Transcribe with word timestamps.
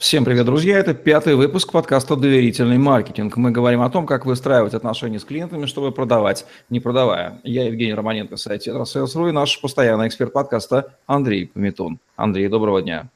Всем 0.00 0.24
привет, 0.24 0.46
друзья! 0.46 0.78
Это 0.78 0.94
пятый 0.94 1.34
выпуск 1.34 1.72
подкаста 1.72 2.16
«Доверительный 2.16 2.78
маркетинг». 2.78 3.36
Мы 3.36 3.50
говорим 3.50 3.82
о 3.82 3.90
том, 3.90 4.06
как 4.06 4.24
выстраивать 4.24 4.72
отношения 4.72 5.20
с 5.20 5.26
клиентами, 5.26 5.66
чтобы 5.66 5.92
продавать, 5.92 6.46
не 6.70 6.80
продавая. 6.80 7.38
Я 7.44 7.66
Евгений 7.66 7.92
Романенко, 7.92 8.38
сайт 8.38 8.66
Sales.ru 8.66 9.28
и 9.28 9.32
наш 9.32 9.60
постоянный 9.60 10.08
эксперт 10.08 10.32
подкаста 10.32 10.94
Андрей 11.06 11.48
Пометун. 11.48 11.98
Андрей, 12.16 12.48
доброго 12.48 12.80
дня! 12.80 13.10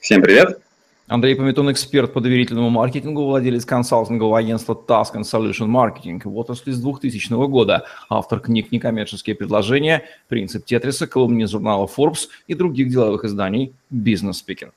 Всем 0.00 0.20
привет! 0.20 0.60
Андрей 1.06 1.36
Пометун, 1.36 1.70
эксперт 1.70 2.12
по 2.12 2.20
доверительному 2.20 2.68
маркетингу, 2.68 3.24
владелец 3.24 3.64
консалтингового 3.64 4.38
агентства 4.38 4.74
Task 4.74 5.14
and 5.14 5.22
Solution 5.22 5.68
Marketing. 5.68 6.20
Вот 6.24 6.50
с 6.50 6.80
2000 6.80 7.46
года 7.46 7.84
автор 8.10 8.40
книг 8.40 8.72
«Некоммерческие 8.72 9.36
предложения», 9.36 10.02
«Принцип 10.26 10.64
Тетриса», 10.64 11.06
колумнист 11.06 11.52
журнала 11.52 11.86
Forbes 11.86 12.26
и 12.48 12.54
других 12.54 12.88
деловых 12.88 13.24
изданий 13.24 13.72
«Бизнес 13.88 14.38
Спикер». 14.38 14.72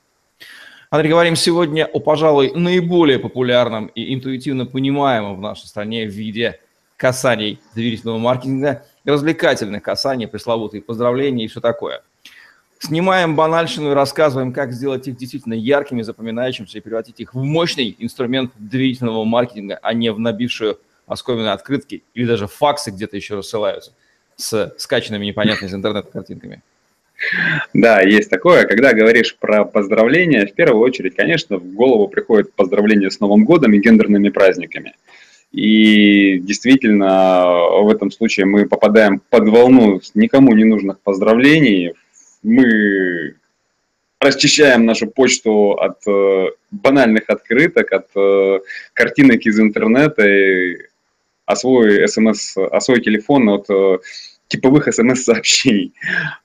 Андрей, 0.92 1.08
говорим 1.08 1.36
сегодня 1.36 1.86
о, 1.86 2.00
пожалуй, 2.00 2.52
наиболее 2.54 3.18
популярном 3.18 3.86
и 3.86 4.12
интуитивно 4.12 4.66
понимаемом 4.66 5.38
в 5.38 5.40
нашей 5.40 5.66
стране 5.66 6.04
виде 6.04 6.60
касаний 6.98 7.60
доверительного 7.74 8.18
маркетинга, 8.18 8.84
развлекательных 9.06 9.82
касаний, 9.82 10.28
пресловутые 10.28 10.82
поздравления 10.82 11.46
и 11.46 11.48
все 11.48 11.62
такое. 11.62 12.02
Снимаем 12.78 13.36
банальщину 13.36 13.92
и 13.92 13.94
рассказываем, 13.94 14.52
как 14.52 14.74
сделать 14.74 15.08
их 15.08 15.16
действительно 15.16 15.54
яркими, 15.54 16.02
запоминающимися 16.02 16.76
и 16.76 16.82
превратить 16.82 17.20
их 17.20 17.32
в 17.32 17.42
мощный 17.42 17.96
инструмент 17.98 18.52
доверительного 18.58 19.24
маркетинга, 19.24 19.78
а 19.82 19.94
не 19.94 20.12
в 20.12 20.18
набившую 20.18 20.78
оскоменные 21.06 21.52
открытки 21.52 22.02
или 22.12 22.26
даже 22.26 22.46
факсы 22.46 22.90
где-то 22.90 23.16
еще 23.16 23.36
рассылаются 23.36 23.94
с 24.36 24.74
скачанными 24.76 25.24
непонятными 25.24 25.70
из 25.70 25.74
интернета 25.74 26.10
картинками. 26.10 26.62
Да, 27.72 28.00
есть 28.02 28.30
такое. 28.30 28.64
Когда 28.64 28.92
говоришь 28.92 29.36
про 29.38 29.64
поздравления, 29.64 30.46
в 30.46 30.54
первую 30.54 30.82
очередь, 30.82 31.14
конечно, 31.16 31.58
в 31.58 31.74
голову 31.74 32.08
приходит 32.08 32.52
поздравление 32.54 33.10
с 33.10 33.20
Новым 33.20 33.44
годом 33.44 33.72
и 33.72 33.78
гендерными 33.78 34.28
праздниками. 34.30 34.94
И 35.52 36.38
действительно, 36.38 37.82
в 37.82 37.90
этом 37.90 38.10
случае 38.10 38.46
мы 38.46 38.66
попадаем 38.66 39.20
под 39.30 39.48
волну 39.48 40.00
никому 40.14 40.54
не 40.54 40.64
нужных 40.64 41.00
поздравлений. 41.00 41.92
Мы 42.42 43.34
расчищаем 44.18 44.86
нашу 44.86 45.08
почту 45.08 45.72
от 45.72 45.98
э, 46.06 46.46
банальных 46.70 47.24
открыток, 47.28 47.92
от 47.92 48.06
э, 48.16 48.60
картинок 48.94 49.40
из 49.42 49.58
интернета, 49.60 50.26
и, 50.26 50.78
а 51.44 51.56
свой 51.56 52.08
смс, 52.08 52.56
а 52.56 52.80
телефон 52.80 53.48
от 53.48 53.68
э, 53.68 53.98
типовых 54.48 54.92
смс-сообщений. 54.92 55.92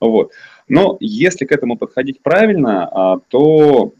Вот. 0.00 0.32
Но 0.68 0.96
если 1.00 1.44
к 1.44 1.52
этому 1.52 1.76
подходить 1.76 2.20
правильно, 2.20 2.88
а, 2.90 3.20
то 3.28 3.92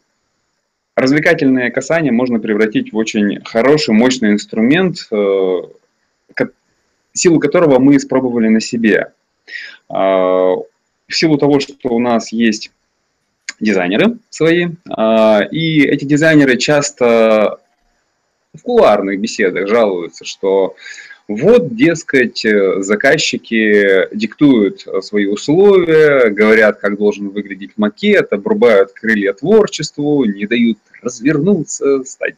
развлекательное 0.96 1.70
касание 1.70 2.12
можно 2.12 2.40
превратить 2.40 2.92
в 2.92 2.96
очень 2.96 3.42
хороший, 3.44 3.94
мощный 3.94 4.32
инструмент, 4.32 5.06
э, 5.10 5.60
силу 7.18 7.40
которого 7.40 7.78
мы 7.78 7.96
испробовали 7.96 8.48
на 8.48 8.60
себе. 8.60 9.12
А, 9.88 10.54
в 10.54 11.14
силу 11.14 11.36
того, 11.36 11.60
что 11.60 11.88
у 11.90 11.98
нас 11.98 12.32
есть 12.32 12.70
дизайнеры 13.60 14.18
свои, 14.30 14.68
а, 14.88 15.40
и 15.50 15.82
эти 15.82 16.04
дизайнеры 16.04 16.56
часто 16.56 17.60
в 18.54 18.62
кулуарных 18.62 19.20
беседах 19.20 19.68
жалуются, 19.68 20.24
что 20.24 20.76
вот, 21.28 21.76
дескать, 21.76 22.42
э, 22.46 22.80
заказчики 22.80 24.08
диктуют 24.14 24.86
э, 24.86 25.02
свои 25.02 25.26
условия, 25.26 26.30
говорят, 26.30 26.80
как 26.80 26.96
должен 26.96 27.28
выглядеть 27.28 27.72
макет, 27.76 28.32
обрубают 28.32 28.92
крылья 28.92 29.34
творчеству, 29.34 30.24
не 30.24 30.46
дают 30.46 30.78
развернуться, 31.02 32.02
стать, 32.04 32.36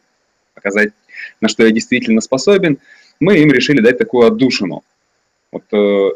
показать, 0.55 0.91
на 1.39 1.47
что 1.47 1.63
я 1.63 1.71
действительно 1.71 2.19
способен. 2.19 2.79
Мы 3.21 3.37
им 3.37 3.53
решили 3.53 3.79
дать 3.79 3.97
такую 3.97 4.27
отдушину. 4.27 4.83
Вот 5.53 5.63
э, 5.71 6.09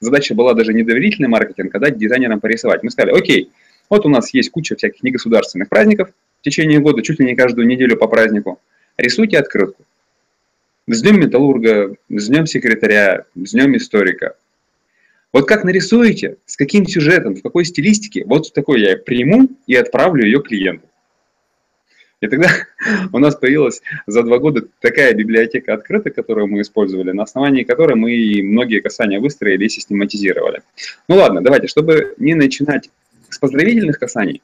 задача 0.00 0.34
была 0.34 0.54
даже 0.54 0.72
не 0.72 0.84
доверительный 0.84 1.28
маркетинг, 1.28 1.74
а 1.74 1.80
дать 1.80 1.98
дизайнерам 1.98 2.40
порисовать. 2.40 2.82
Мы 2.82 2.90
сказали, 2.90 3.12
окей, 3.12 3.50
вот 3.90 4.06
у 4.06 4.08
нас 4.08 4.32
есть 4.32 4.50
куча 4.50 4.74
всяких 4.74 5.02
негосударственных 5.02 5.68
праздников 5.68 6.08
в 6.40 6.44
течение 6.44 6.78
года, 6.78 7.02
чуть 7.02 7.20
ли 7.20 7.26
не 7.26 7.36
каждую 7.36 7.66
неделю 7.66 7.98
по 7.98 8.08
празднику. 8.08 8.58
Рисуйте 8.96 9.36
открытку. 9.36 9.84
С 10.88 11.00
днем 11.00 11.20
металлурга, 11.20 11.94
с 12.08 12.28
днем 12.28 12.46
секретаря, 12.46 13.24
с 13.36 13.52
днем 13.52 13.76
историка. 13.76 14.34
Вот 15.32 15.46
как 15.46 15.62
нарисуете, 15.62 16.38
с 16.44 16.56
каким 16.56 16.88
сюжетом, 16.88 17.36
в 17.36 17.42
какой 17.42 17.64
стилистике, 17.64 18.24
вот 18.24 18.52
такой 18.52 18.80
я 18.80 18.96
приму 18.96 19.48
и 19.68 19.76
отправлю 19.76 20.24
ее 20.24 20.42
клиенту. 20.42 20.88
И 22.20 22.26
тогда 22.26 22.48
у 23.12 23.18
нас 23.20 23.36
появилась 23.36 23.80
за 24.08 24.24
два 24.24 24.38
года 24.38 24.66
такая 24.80 25.14
библиотека 25.14 25.72
открыта, 25.72 26.10
которую 26.10 26.48
мы 26.48 26.62
использовали, 26.62 27.12
на 27.12 27.22
основании 27.22 27.62
которой 27.62 27.94
мы 27.94 28.42
многие 28.42 28.80
касания 28.80 29.20
выстроили 29.20 29.66
и 29.66 29.68
систематизировали. 29.68 30.62
Ну 31.06 31.14
ладно, 31.14 31.42
давайте, 31.42 31.68
чтобы 31.68 32.16
не 32.18 32.34
начинать 32.34 32.90
с 33.28 33.38
поздравительных 33.38 34.00
касаний, 34.00 34.42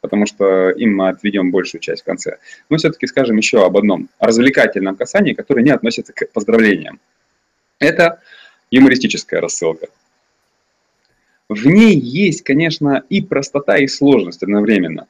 потому 0.00 0.26
что 0.26 0.70
им 0.70 0.96
мы 0.96 1.08
отведем 1.08 1.50
большую 1.50 1.80
часть 1.80 2.02
в 2.02 2.04
конце. 2.04 2.38
Мы 2.68 2.78
все-таки 2.78 3.06
скажем 3.06 3.36
еще 3.36 3.64
об 3.64 3.76
одном 3.76 4.08
развлекательном 4.18 4.96
касании, 4.96 5.34
которое 5.34 5.62
не 5.62 5.70
относится 5.70 6.12
к 6.12 6.30
поздравлениям. 6.32 7.00
Это 7.78 8.20
юмористическая 8.70 9.40
рассылка. 9.40 9.88
В 11.48 11.66
ней 11.66 11.98
есть, 11.98 12.42
конечно, 12.42 13.02
и 13.08 13.20
простота, 13.20 13.76
и 13.78 13.88
сложность 13.88 14.42
одновременно. 14.42 15.06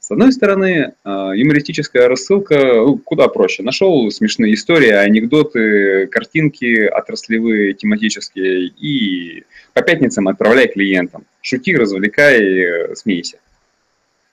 С 0.00 0.10
одной 0.10 0.32
стороны, 0.32 0.94
э, 1.04 1.10
юмористическая 1.34 2.08
рассылка 2.08 2.56
ну, 2.56 2.98
куда 2.98 3.28
проще. 3.28 3.62
Нашел 3.62 4.10
смешные 4.10 4.54
истории, 4.54 4.90
анекдоты, 4.90 6.08
картинки 6.08 6.86
отраслевые, 6.86 7.74
тематические, 7.74 8.66
и 8.66 9.44
по 9.74 9.82
пятницам 9.82 10.26
отправляй 10.26 10.66
клиентам. 10.66 11.24
Шути, 11.40 11.76
развлекай, 11.76 12.40
э, 12.40 12.94
смейся. 12.96 13.38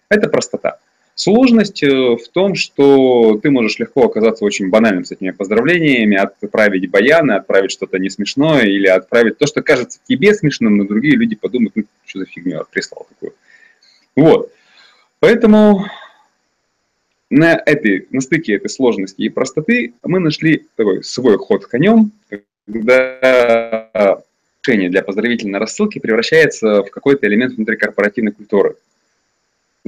Это 0.09 0.27
простота. 0.27 0.79
Сложность 1.13 1.83
э, 1.83 1.89
в 1.89 2.27
том, 2.31 2.55
что 2.55 3.39
ты 3.43 3.51
можешь 3.51 3.77
легко 3.77 4.05
оказаться 4.05 4.45
очень 4.45 4.69
банальным 4.69 5.03
с 5.03 5.11
этими 5.11 5.31
поздравлениями, 5.31 6.17
отправить 6.17 6.89
баяны, 6.89 7.33
отправить 7.33 7.71
что-то 7.71 7.99
не 7.99 8.09
смешное 8.09 8.63
или 8.63 8.87
отправить 8.87 9.37
то, 9.37 9.45
что 9.45 9.61
кажется 9.61 9.99
тебе 10.07 10.33
смешным, 10.33 10.77
но 10.77 10.85
другие 10.85 11.15
люди 11.15 11.35
подумают, 11.35 11.75
ну, 11.75 11.83
что 12.05 12.19
за 12.19 12.25
фигню 12.25 12.63
прислал 12.71 13.05
такую. 13.09 13.33
Вот. 14.15 14.51
Поэтому 15.19 15.85
на, 17.29 17.61
этой, 17.65 18.07
на 18.09 18.21
стыке 18.21 18.55
этой 18.55 18.69
сложности 18.69 19.21
и 19.21 19.29
простоты 19.29 19.93
мы 20.03 20.19
нашли 20.19 20.65
такой 20.75 21.03
свой 21.03 21.37
ход 21.37 21.65
конем, 21.65 22.13
когда 22.65 24.23
решение 24.63 24.89
для 24.89 25.03
поздравительной 25.03 25.59
рассылки 25.59 25.99
превращается 25.99 26.83
в 26.83 26.89
какой-то 26.89 27.27
элемент 27.27 27.53
внутрикорпоративной 27.53 28.31
культуры. 28.31 28.75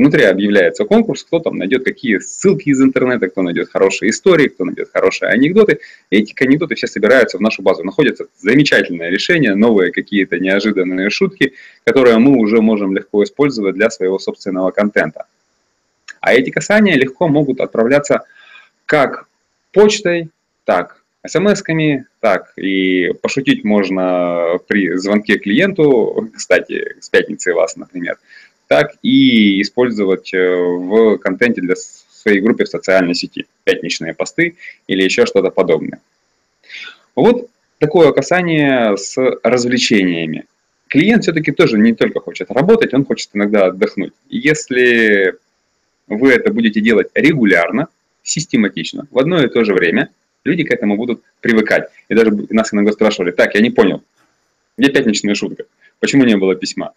Внутри 0.01 0.23
объявляется 0.23 0.83
конкурс, 0.85 1.23
кто 1.23 1.37
там 1.37 1.57
найдет 1.57 1.85
какие 1.85 2.17
ссылки 2.17 2.69
из 2.69 2.81
интернета, 2.81 3.29
кто 3.29 3.43
найдет 3.43 3.69
хорошие 3.69 4.09
истории, 4.09 4.47
кто 4.47 4.65
найдет 4.65 4.89
хорошие 4.91 5.29
анекдоты. 5.29 5.77
Эти 6.09 6.33
анекдоты 6.43 6.73
все 6.73 6.87
собираются 6.87 7.37
в 7.37 7.41
нашу 7.41 7.61
базу. 7.61 7.83
Находится 7.83 8.25
замечательное 8.39 9.11
решение, 9.11 9.53
новые 9.53 9.91
какие-то 9.91 10.39
неожиданные 10.39 11.11
шутки, 11.11 11.53
которые 11.83 12.17
мы 12.17 12.39
уже 12.39 12.61
можем 12.61 12.95
легко 12.95 13.23
использовать 13.23 13.75
для 13.75 13.91
своего 13.91 14.17
собственного 14.17 14.71
контента. 14.71 15.25
А 16.19 16.33
эти 16.33 16.49
касания 16.49 16.95
легко 16.95 17.27
могут 17.27 17.59
отправляться 17.59 18.21
как 18.87 19.27
почтой, 19.71 20.31
так 20.65 20.97
смс-ками, 21.27 22.05
так 22.21 22.53
и 22.57 23.13
пошутить 23.21 23.63
можно 23.63 24.57
при 24.67 24.97
звонке 24.97 25.37
клиенту, 25.37 26.27
кстати, 26.35 26.95
с 26.99 27.07
пятницы 27.07 27.53
вас, 27.53 27.75
например, 27.75 28.17
так 28.71 28.93
и 29.01 29.61
использовать 29.61 30.33
э, 30.33 30.37
в 30.39 31.17
контенте 31.17 31.59
для 31.59 31.75
своей 31.75 32.39
группы 32.39 32.63
в 32.63 32.69
социальной 32.69 33.15
сети, 33.15 33.45
пятничные 33.65 34.13
посты 34.13 34.55
или 34.87 35.03
еще 35.03 35.25
что-то 35.25 35.49
подобное. 35.49 35.99
Вот 37.13 37.49
такое 37.79 38.13
касание 38.13 38.95
с 38.95 39.17
развлечениями. 39.43 40.45
Клиент 40.87 41.23
все-таки 41.23 41.51
тоже 41.51 41.77
не 41.79 41.93
только 41.93 42.21
хочет 42.21 42.49
работать, 42.49 42.93
он 42.93 43.03
хочет 43.03 43.31
иногда 43.33 43.65
отдохнуть. 43.65 44.13
Если 44.29 45.35
вы 46.07 46.31
это 46.31 46.53
будете 46.53 46.79
делать 46.79 47.09
регулярно, 47.13 47.89
систематично, 48.23 49.05
в 49.11 49.19
одно 49.19 49.43
и 49.43 49.49
то 49.49 49.65
же 49.65 49.73
время, 49.73 50.11
люди 50.45 50.63
к 50.63 50.71
этому 50.71 50.95
будут 50.95 51.21
привыкать. 51.41 51.89
И 52.07 52.15
даже 52.15 52.31
нас 52.49 52.73
иногда 52.73 52.93
спрашивали, 52.93 53.31
так, 53.31 53.53
я 53.53 53.59
не 53.59 53.69
понял, 53.69 54.01
где 54.77 54.87
пятничная 54.89 55.35
шутка, 55.35 55.65
почему 55.99 56.23
не 56.23 56.37
было 56.37 56.55
письма? 56.55 56.93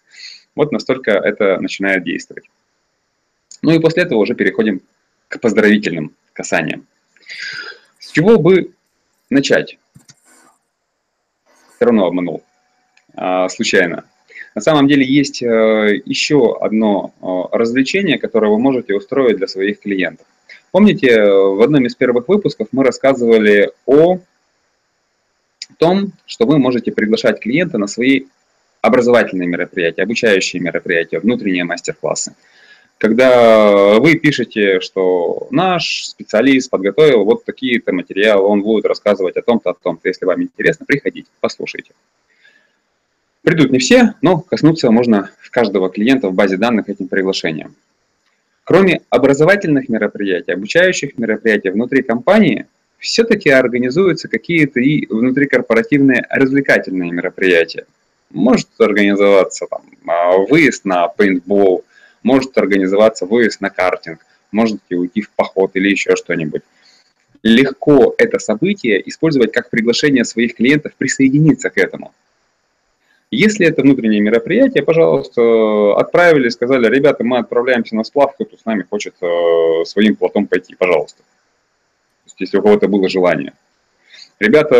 Вот 0.55 0.71
настолько 0.71 1.11
это 1.11 1.59
начинает 1.59 2.03
действовать. 2.03 2.45
Ну 3.61 3.71
и 3.71 3.79
после 3.79 4.03
этого 4.03 4.19
уже 4.19 4.35
переходим 4.35 4.81
к 5.27 5.39
поздравительным 5.39 6.15
касаниям. 6.33 6.87
С 7.99 8.11
чего 8.11 8.37
бы 8.37 8.71
начать? 9.29 9.77
Все 11.75 11.85
равно 11.85 12.05
обманул. 12.05 12.43
А, 13.15 13.49
случайно. 13.49 14.05
На 14.53 14.61
самом 14.61 14.87
деле 14.87 15.05
есть 15.05 15.43
э, 15.43 16.01
еще 16.05 16.57
одно 16.61 17.13
э, 17.21 17.57
развлечение, 17.57 18.17
которое 18.17 18.49
вы 18.49 18.59
можете 18.59 18.95
устроить 18.95 19.37
для 19.37 19.47
своих 19.47 19.81
клиентов. 19.81 20.25
Помните, 20.71 21.21
в 21.23 21.61
одном 21.61 21.85
из 21.85 21.95
первых 21.95 22.27
выпусков 22.29 22.69
мы 22.71 22.83
рассказывали 22.83 23.71
о 23.85 24.19
том, 25.77 26.13
что 26.25 26.45
вы 26.45 26.57
можете 26.57 26.91
приглашать 26.91 27.39
клиента 27.39 27.77
на 27.77 27.87
свои 27.87 28.25
образовательные 28.85 29.47
мероприятия, 29.47 30.03
обучающие 30.03 30.61
мероприятия, 30.61 31.19
внутренние 31.19 31.63
мастер-классы. 31.63 32.35
Когда 32.97 33.99
вы 33.99 34.15
пишете, 34.15 34.79
что 34.79 35.47
наш 35.51 36.05
специалист 36.05 36.69
подготовил 36.69 37.25
вот 37.25 37.43
такие-то 37.43 37.91
материалы, 37.91 38.43
он 38.43 38.61
будет 38.61 38.85
рассказывать 38.85 39.35
о 39.35 39.41
том-то, 39.41 39.71
о 39.71 39.73
том-то. 39.73 40.07
Если 40.07 40.25
вам 40.25 40.43
интересно, 40.43 40.85
приходите, 40.85 41.27
послушайте. 41.41 41.91
Придут 43.41 43.71
не 43.71 43.79
все, 43.79 44.13
но 44.21 44.39
коснуться 44.39 44.89
можно 44.91 45.29
каждого 45.55 45.89
клиента 45.89 46.27
в 46.27 46.33
базе 46.33 46.57
данных 46.57 46.89
этим 46.89 47.07
приглашением. 47.07 47.75
Кроме 48.65 49.01
образовательных 49.09 49.87
мероприятий, 49.87 50.51
обучающих 50.51 51.17
мероприятий 51.17 51.69
внутри 51.69 52.01
компании, 52.01 52.65
все-таки 52.97 53.49
организуются 53.49 54.27
какие-то 54.27 54.81
и 54.81 55.05
внутрикорпоративные 55.05 56.25
развлекательные 56.29 57.11
мероприятия. 57.11 57.85
Может 58.35 58.67
организоваться 58.79 59.65
там, 59.65 59.83
а, 60.05 60.37
выезд 60.37 60.83
на 60.83 61.07
пейнтбол, 61.07 61.85
может 62.21 62.57
организоваться 62.57 63.25
выезд 63.25 63.61
на 63.61 63.69
картинг, 63.69 64.19
можете 64.51 64.95
уйти 64.95 65.21
в 65.21 65.29
поход 65.29 65.71
или 65.75 65.89
еще 65.89 66.17
что-нибудь. 66.17 66.61
Легко 67.43 68.13
это 68.17 68.37
событие 68.39 69.01
использовать 69.07 69.53
как 69.53 69.69
приглашение 69.69 70.25
своих 70.25 70.55
клиентов 70.55 70.95
присоединиться 70.97 71.69
к 71.69 71.77
этому. 71.77 72.13
Если 73.31 73.65
это 73.65 73.83
внутреннее 73.83 74.19
мероприятие, 74.19 74.83
пожалуйста, 74.83 75.95
отправили, 75.95 76.49
сказали, 76.49 76.93
ребята, 76.93 77.23
мы 77.23 77.37
отправляемся 77.37 77.95
на 77.95 78.03
сплав, 78.03 78.33
кто-то 78.33 78.57
с 78.57 78.65
нами 78.65 78.83
хочет 78.89 79.15
э, 79.21 79.85
своим 79.85 80.17
плотом 80.17 80.47
пойти, 80.47 80.75
пожалуйста. 80.75 81.19
То 81.19 82.27
есть, 82.27 82.41
если 82.41 82.57
у 82.57 82.61
кого-то 82.61 82.89
было 82.89 83.07
желание. 83.07 83.53
Ребята, 84.39 84.75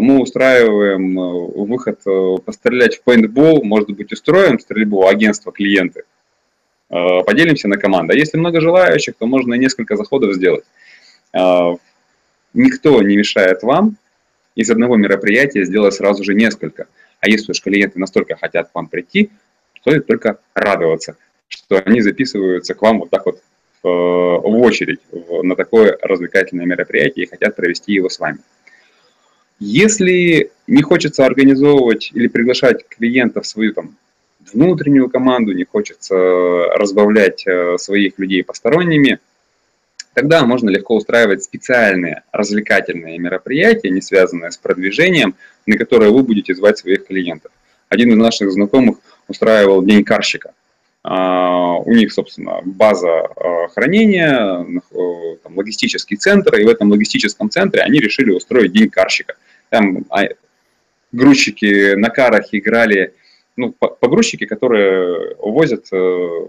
мы 0.00 0.22
устраиваем 0.22 1.20
э, 1.20 1.64
выход 1.64 2.00
э, 2.06 2.36
пострелять 2.42 2.96
в 2.96 3.02
пейнтбол, 3.02 3.62
может 3.62 3.90
быть, 3.90 4.10
устроим 4.10 4.58
стрельбу 4.58 5.06
агентства 5.06 5.52
клиенты, 5.52 6.04
э, 6.88 7.22
поделимся 7.26 7.68
на 7.68 7.76
команду. 7.76 8.14
А 8.14 8.16
если 8.16 8.38
много 8.38 8.62
желающих, 8.62 9.14
то 9.18 9.26
можно 9.26 9.52
несколько 9.54 9.96
заходов 9.96 10.34
сделать. 10.34 10.64
Никто 12.54 13.02
не 13.02 13.18
мешает 13.18 13.62
вам 13.62 13.96
из 14.54 14.70
одного 14.70 14.96
мероприятия 14.96 15.66
сделать 15.66 15.92
сразу 15.92 16.24
же 16.24 16.34
несколько. 16.34 16.86
А 17.20 17.28
если 17.28 17.52
уж 17.52 17.60
клиенты 17.60 17.98
настолько 17.98 18.36
хотят 18.36 18.70
к 18.70 18.74
вам 18.74 18.86
прийти, 18.86 19.28
стоит 19.82 20.06
только 20.06 20.38
радоваться, 20.54 21.16
что 21.48 21.82
они 21.84 22.00
записываются 22.00 22.72
к 22.72 22.80
вам 22.80 23.00
вот 23.00 23.10
так 23.10 23.26
вот 23.26 23.42
в 23.82 24.62
очередь 24.62 25.00
на 25.12 25.54
такое 25.54 25.98
развлекательное 26.00 26.64
мероприятие 26.64 27.26
и 27.26 27.28
хотят 27.28 27.54
провести 27.54 27.92
его 27.92 28.08
с 28.08 28.18
вами. 28.18 28.38
Если 29.58 30.50
не 30.66 30.82
хочется 30.82 31.24
организовывать 31.24 32.10
или 32.12 32.28
приглашать 32.28 32.86
клиентов 32.88 33.44
в 33.44 33.48
свою 33.48 33.72
там, 33.72 33.96
внутреннюю 34.52 35.08
команду, 35.08 35.52
не 35.52 35.64
хочется 35.64 36.14
разбавлять 36.76 37.46
э, 37.46 37.78
своих 37.78 38.18
людей 38.18 38.44
посторонними, 38.44 39.18
тогда 40.12 40.44
можно 40.44 40.68
легко 40.68 40.96
устраивать 40.96 41.42
специальные 41.42 42.22
развлекательные 42.32 43.18
мероприятия, 43.18 43.88
не 43.88 44.02
связанные 44.02 44.50
с 44.52 44.58
продвижением, 44.58 45.34
на 45.64 45.78
которые 45.78 46.12
вы 46.12 46.22
будете 46.22 46.54
звать 46.54 46.78
своих 46.78 47.06
клиентов. 47.06 47.50
Один 47.88 48.10
из 48.10 48.16
наших 48.16 48.52
знакомых 48.52 48.98
устраивал 49.26 49.82
День 49.82 50.04
карщика. 50.04 50.52
А, 51.02 51.76
у 51.78 51.92
них, 51.92 52.12
собственно, 52.12 52.60
база 52.64 53.20
а, 53.20 53.68
хранения, 53.68 54.66
э, 54.92 55.36
там, 55.42 55.56
логистический 55.56 56.16
центр, 56.16 56.56
и 56.56 56.64
в 56.64 56.68
этом 56.68 56.90
логистическом 56.90 57.48
центре 57.48 57.82
они 57.82 58.00
решили 58.00 58.32
устроить 58.32 58.72
День 58.72 58.90
карщика– 58.90 59.36
там 59.70 60.04
а, 60.10 60.28
грузчики 61.12 61.94
на 61.94 62.10
карах 62.10 62.48
играли, 62.52 63.14
ну, 63.56 63.72
погрузчики, 63.72 64.44
которые 64.46 65.34
возят 65.36 65.86
э, 65.92 66.46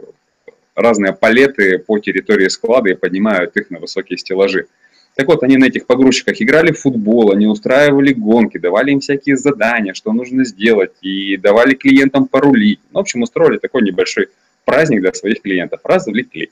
разные 0.75 1.13
палеты 1.13 1.79
по 1.79 1.99
территории 1.99 2.47
склада 2.49 2.89
и 2.89 2.95
поднимают 2.95 3.55
их 3.57 3.69
на 3.69 3.79
высокие 3.79 4.17
стеллажи. 4.17 4.67
Так 5.15 5.27
вот, 5.27 5.41
они 5.41 5.57
на 5.57 5.65
этих 5.65 5.87
погрузчиках 5.87 6.39
играли 6.39 6.71
в 6.71 6.79
футбол, 6.79 7.31
они 7.31 7.47
устраивали 7.47 8.13
гонки, 8.13 8.59
давали 8.59 8.91
им 8.91 8.99
всякие 8.99 9.35
задания, 9.35 9.95
что 9.95 10.13
нужно 10.13 10.45
сделать, 10.45 10.91
и 11.01 11.37
давали 11.37 11.73
клиентам 11.73 12.27
порулить. 12.27 12.79
Ну, 12.91 12.99
в 12.99 13.01
общем, 13.01 13.23
устроили 13.23 13.57
такой 13.57 13.81
небольшой 13.81 14.27
праздник 14.63 15.01
для 15.01 15.11
своих 15.13 15.41
клиентов. 15.41 15.79
Раз 15.83 16.05
завлекли. 16.05 16.51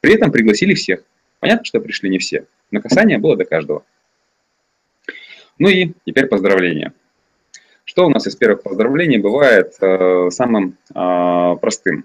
При 0.00 0.14
этом 0.14 0.32
пригласили 0.32 0.72
всех. 0.72 1.02
Понятно, 1.38 1.66
что 1.66 1.80
пришли 1.80 2.08
не 2.08 2.18
все, 2.18 2.46
но 2.70 2.80
касание 2.80 3.18
было 3.18 3.36
до 3.36 3.44
каждого. 3.44 3.84
Ну 5.58 5.68
и 5.68 5.92
теперь 6.04 6.26
поздравления. 6.26 6.92
Что 7.84 8.06
у 8.06 8.10
нас 8.10 8.26
из 8.26 8.36
первых 8.36 8.62
поздравлений 8.62 9.18
бывает 9.18 9.74
э, 9.80 10.28
самым 10.30 10.76
э, 10.94 11.56
простым? 11.60 12.04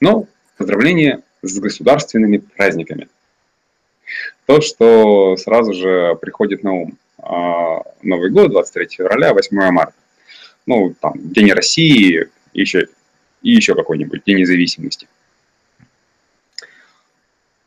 Ну, 0.00 0.26
поздравления 0.56 1.22
с 1.42 1.58
государственными 1.58 2.38
праздниками. 2.38 3.08
То, 4.46 4.60
что 4.60 5.36
сразу 5.36 5.72
же 5.74 6.16
приходит 6.20 6.64
на 6.64 6.72
ум. 6.72 6.98
Э, 7.18 7.82
Новый 8.02 8.30
год, 8.30 8.50
23 8.50 8.88
февраля, 8.88 9.34
8 9.34 9.70
марта. 9.70 9.94
Ну, 10.66 10.94
там, 11.00 11.12
День 11.16 11.52
России, 11.52 12.28
еще, 12.52 12.88
и 13.42 13.50
еще 13.50 13.74
какой-нибудь 13.74 14.22
День 14.24 14.38
независимости. 14.38 15.06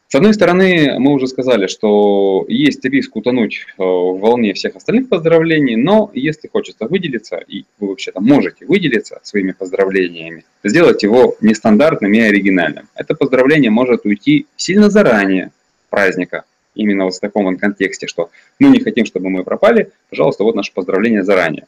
С 0.08 0.16
одной 0.16 0.34
стороны, 0.36 1.00
мы 1.00 1.14
уже 1.14 1.28
сказали, 1.28 1.66
что 1.66 2.46
есть 2.48 2.86
риск 2.86 3.16
утонуть 3.16 3.66
э, 3.66 3.82
в 3.82 4.20
волне 4.20 4.54
всех 4.54 4.76
остальных 4.76 5.10
поздравлений, 5.10 5.76
но 5.76 6.12
если 6.14 6.48
хочется 6.48 6.88
выделиться, 6.88 7.38
и 7.38 7.66
вы 7.80 7.88
вообще-то 7.90 8.22
можете 8.22 8.66
выделиться 8.68 9.20
своими 9.24 9.52
поздравлениями, 9.52 10.46
сделать 10.64 11.02
его 11.02 11.36
нестандартным 11.42 12.14
и 12.14 12.20
оригинальным. 12.20 12.88
Это 12.94 13.16
поздравление 13.16 13.72
может 13.72 14.06
уйти 14.06 14.46
сильно 14.56 14.92
заранее 14.92 15.52
праздника, 15.90 16.44
именно 16.76 17.06
вот 17.06 17.16
в 17.16 17.20
таком 17.20 17.58
контексте, 17.58 18.06
что 18.06 18.30
мы 18.60 18.70
не 18.70 18.82
хотим, 18.82 19.06
чтобы 19.06 19.30
мы 19.30 19.44
пропали, 19.44 19.92
пожалуйста, 20.10 20.44
вот 20.44 20.56
наше 20.56 20.72
поздравление 20.72 21.24
заранее. 21.24 21.66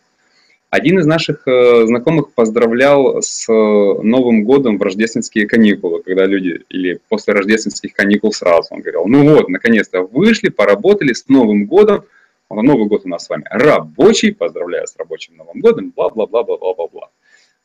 Один 0.69 0.99
из 0.99 1.05
наших 1.05 1.47
э, 1.47 1.85
знакомых 1.85 2.33
поздравлял 2.33 3.21
с 3.21 3.47
Новым 3.47 4.43
годом 4.43 4.77
в 4.77 4.81
рождественские 4.81 5.47
каникулы, 5.47 6.03
когда 6.03 6.25
люди, 6.25 6.65
или 6.67 6.99
после 7.07 7.33
рождественских 7.33 7.93
каникул 7.93 8.33
сразу, 8.33 8.73
он 8.73 8.81
говорил, 8.81 9.05
ну 9.05 9.35
вот, 9.35 9.47
наконец-то 9.47 10.01
вышли, 10.01 10.49
поработали 10.49 11.13
с 11.13 11.29
Новым 11.29 11.65
годом, 11.65 12.03
Новый 12.49 12.87
год 12.87 13.03
у 13.05 13.09
нас 13.09 13.25
с 13.25 13.29
вами 13.29 13.43
рабочий, 13.49 14.33
поздравляю 14.33 14.87
с 14.87 14.95
рабочим 14.97 15.37
Новым 15.37 15.61
годом, 15.61 15.93
бла-бла-бла-бла-бла-бла-бла. 15.95 17.09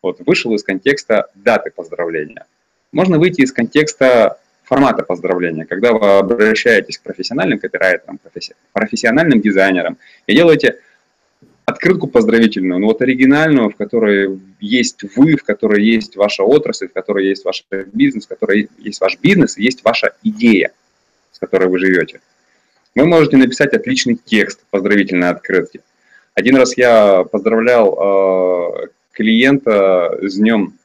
Вот, 0.00 0.20
вышел 0.24 0.54
из 0.54 0.62
контекста 0.62 1.26
даты 1.34 1.72
поздравления. 1.74 2.46
Можно 2.92 3.18
выйти 3.18 3.40
из 3.40 3.52
контекста 3.52 4.38
формата 4.62 5.02
поздравления, 5.02 5.64
когда 5.64 5.92
вы 5.92 6.18
обращаетесь 6.18 6.98
к 6.98 7.02
профессиональным 7.02 7.58
копирайтерам, 7.58 8.20
профессиональным 8.72 9.40
дизайнерам 9.40 9.98
и 10.26 10.34
делаете 10.34 10.78
открытку 11.72 12.06
поздравительную, 12.06 12.80
но 12.80 12.86
вот 12.86 13.02
оригинальную, 13.02 13.70
в 13.70 13.76
которой 13.76 14.40
есть 14.60 15.02
вы, 15.16 15.36
в 15.36 15.42
которой 15.42 15.84
есть 15.84 16.16
ваша 16.16 16.44
отрасль, 16.44 16.88
в 16.88 16.92
которой 16.92 17.26
есть 17.28 17.44
ваш 17.44 17.64
бизнес, 17.92 18.26
в 18.26 18.28
которой 18.28 18.70
есть 18.78 19.00
ваш 19.00 19.18
бизнес, 19.20 19.58
есть 19.58 19.84
ваша 19.84 20.14
идея, 20.22 20.72
с 21.32 21.38
которой 21.38 21.68
вы 21.68 21.78
живете. 21.78 22.20
Вы 22.94 23.06
можете 23.06 23.36
написать 23.36 23.72
отличный 23.72 24.18
текст 24.22 24.60
поздравительной 24.70 25.30
открытки. 25.30 25.80
Один 26.34 26.56
раз 26.56 26.76
я 26.76 27.24
поздравлял 27.24 27.98
э, 27.98 28.88
клиента 29.12 30.18
с 30.22 30.36
днем, 30.36 30.78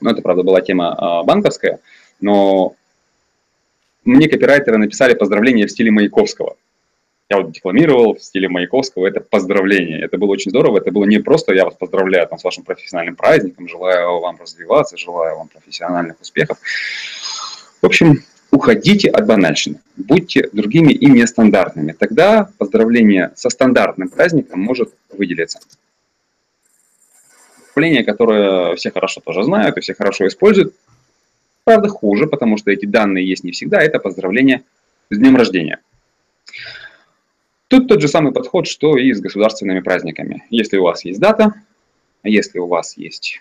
ну 0.00 0.10
это, 0.10 0.22
правда, 0.22 0.42
была 0.42 0.60
тема 0.60 0.96
э, 0.96 1.26
банковская, 1.26 1.80
но 2.20 2.74
мне 4.04 4.28
копирайтеры 4.28 4.78
написали 4.78 5.14
поздравления 5.14 5.66
в 5.66 5.70
стиле 5.70 5.90
Маяковского 5.90 6.56
я 7.32 7.38
вот 7.38 7.52
декламировал 7.52 8.14
в 8.14 8.22
стиле 8.22 8.48
Маяковского, 8.48 9.06
это 9.06 9.20
поздравление. 9.20 10.00
Это 10.00 10.18
было 10.18 10.32
очень 10.32 10.50
здорово, 10.50 10.78
это 10.78 10.92
было 10.92 11.04
не 11.04 11.18
просто 11.18 11.54
я 11.54 11.64
вас 11.64 11.74
поздравляю 11.74 12.28
там, 12.28 12.38
с 12.38 12.44
вашим 12.44 12.62
профессиональным 12.62 13.16
праздником, 13.16 13.68
желаю 13.68 14.20
вам 14.20 14.36
развиваться, 14.38 14.98
желаю 14.98 15.38
вам 15.38 15.48
профессиональных 15.48 16.20
успехов. 16.20 16.58
В 17.80 17.86
общем, 17.86 18.22
уходите 18.50 19.08
от 19.08 19.26
банальщины, 19.26 19.80
будьте 19.96 20.50
другими 20.52 20.92
и 20.92 21.06
нестандартными. 21.06 21.92
Тогда 21.92 22.50
поздравление 22.58 23.32
со 23.34 23.48
стандартным 23.48 24.10
праздником 24.10 24.60
может 24.60 24.92
выделиться. 25.10 25.58
Поздравление, 27.68 28.04
которое 28.04 28.76
все 28.76 28.90
хорошо 28.90 29.22
тоже 29.22 29.44
знают 29.44 29.78
и 29.78 29.80
все 29.80 29.94
хорошо 29.94 30.26
используют, 30.26 30.74
правда 31.64 31.88
хуже, 31.88 32.26
потому 32.26 32.58
что 32.58 32.70
эти 32.70 32.84
данные 32.84 33.26
есть 33.26 33.42
не 33.42 33.52
всегда, 33.52 33.80
это 33.80 33.98
поздравление 33.98 34.64
с 35.08 35.16
днем 35.16 35.36
рождения. 35.36 35.80
Тут 37.72 37.88
тот 37.88 38.02
же 38.02 38.08
самый 38.08 38.34
подход, 38.34 38.66
что 38.66 38.98
и 38.98 39.14
с 39.14 39.20
государственными 39.22 39.80
праздниками. 39.80 40.44
Если 40.50 40.76
у 40.76 40.82
вас 40.82 41.06
есть 41.06 41.18
дата, 41.18 41.54
если 42.22 42.58
у 42.58 42.66
вас 42.66 42.98
есть 42.98 43.40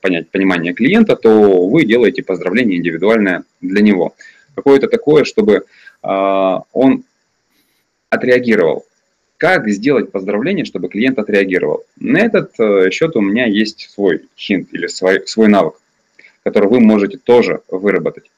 понять 0.00 0.30
понимание 0.30 0.72
клиента, 0.72 1.14
то 1.14 1.66
вы 1.68 1.84
делаете 1.84 2.22
поздравление 2.22 2.78
индивидуальное 2.78 3.44
для 3.60 3.82
него. 3.82 4.14
Какое-то 4.54 4.88
такое, 4.88 5.24
чтобы 5.24 5.64
он 6.00 7.04
отреагировал. 8.08 8.86
Как 9.36 9.68
сделать 9.68 10.10
поздравление, 10.10 10.64
чтобы 10.64 10.88
клиент 10.88 11.18
отреагировал? 11.18 11.84
На 12.00 12.20
этот 12.20 12.58
э, 12.58 12.90
счет 12.90 13.14
у 13.14 13.20
меня 13.20 13.44
есть 13.44 13.90
свой 13.90 14.22
хинт 14.38 14.72
или 14.72 14.86
свой, 14.86 15.26
свой 15.26 15.48
навык, 15.48 15.74
который 16.44 16.70
вы 16.70 16.80
можете 16.80 17.18
тоже 17.18 17.60
выработать. 17.68 18.30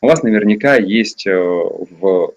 У 0.00 0.08
вас 0.08 0.24
наверняка 0.24 0.74
есть 0.74 1.28
э, 1.28 1.32
в 1.32 2.32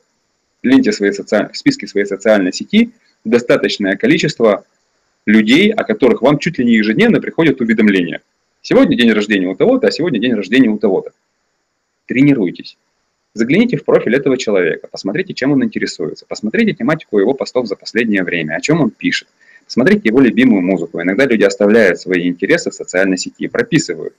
ленте 0.64 0.92
своей 0.92 1.14
социальной, 1.14 1.54
в 1.54 1.58
списке 1.58 1.88
своей 1.88 2.06
социальной 2.06 2.54
сети 2.54 2.92
достаточное 3.24 3.96
количество 3.96 4.66
людей, 5.26 5.72
о 5.72 5.84
которых 5.84 6.22
вам 6.22 6.40
чуть 6.40 6.58
ли 6.58 6.66
не 6.66 6.74
ежедневно 6.74 7.22
приходят 7.22 7.62
уведомления. 7.62 8.22
Сегодня 8.62 8.98
день 8.98 9.12
рождения 9.12 9.48
у 9.48 9.56
того-то, 9.56 9.88
а 9.88 9.92
сегодня 9.92 10.20
день 10.20 10.34
рождения 10.34 10.70
у 10.70 10.78
того-то. 10.78 11.12
Тренируйтесь. 12.08 12.78
Загляните 13.34 13.78
в 13.78 13.86
профиль 13.86 14.16
этого 14.16 14.38
человека, 14.38 14.88
посмотрите, 14.92 15.34
чем 15.34 15.52
он 15.52 15.64
интересуется, 15.64 16.26
посмотрите 16.28 16.74
тематику 16.74 17.20
его 17.20 17.34
постов 17.34 17.68
за 17.68 17.76
последнее 17.76 18.24
время, 18.24 18.56
о 18.56 18.62
чем 18.62 18.82
он 18.82 18.90
пишет, 18.90 19.28
посмотрите 19.66 20.10
его 20.10 20.20
любимую 20.20 20.64
музыку. 20.64 21.02
Иногда 21.02 21.26
люди 21.26 21.44
оставляют 21.44 22.00
свои 22.00 22.28
интересы 22.28 22.72
в 22.72 22.74
социальной 22.74 23.18
сети, 23.18 23.48
прописывают 23.48 24.16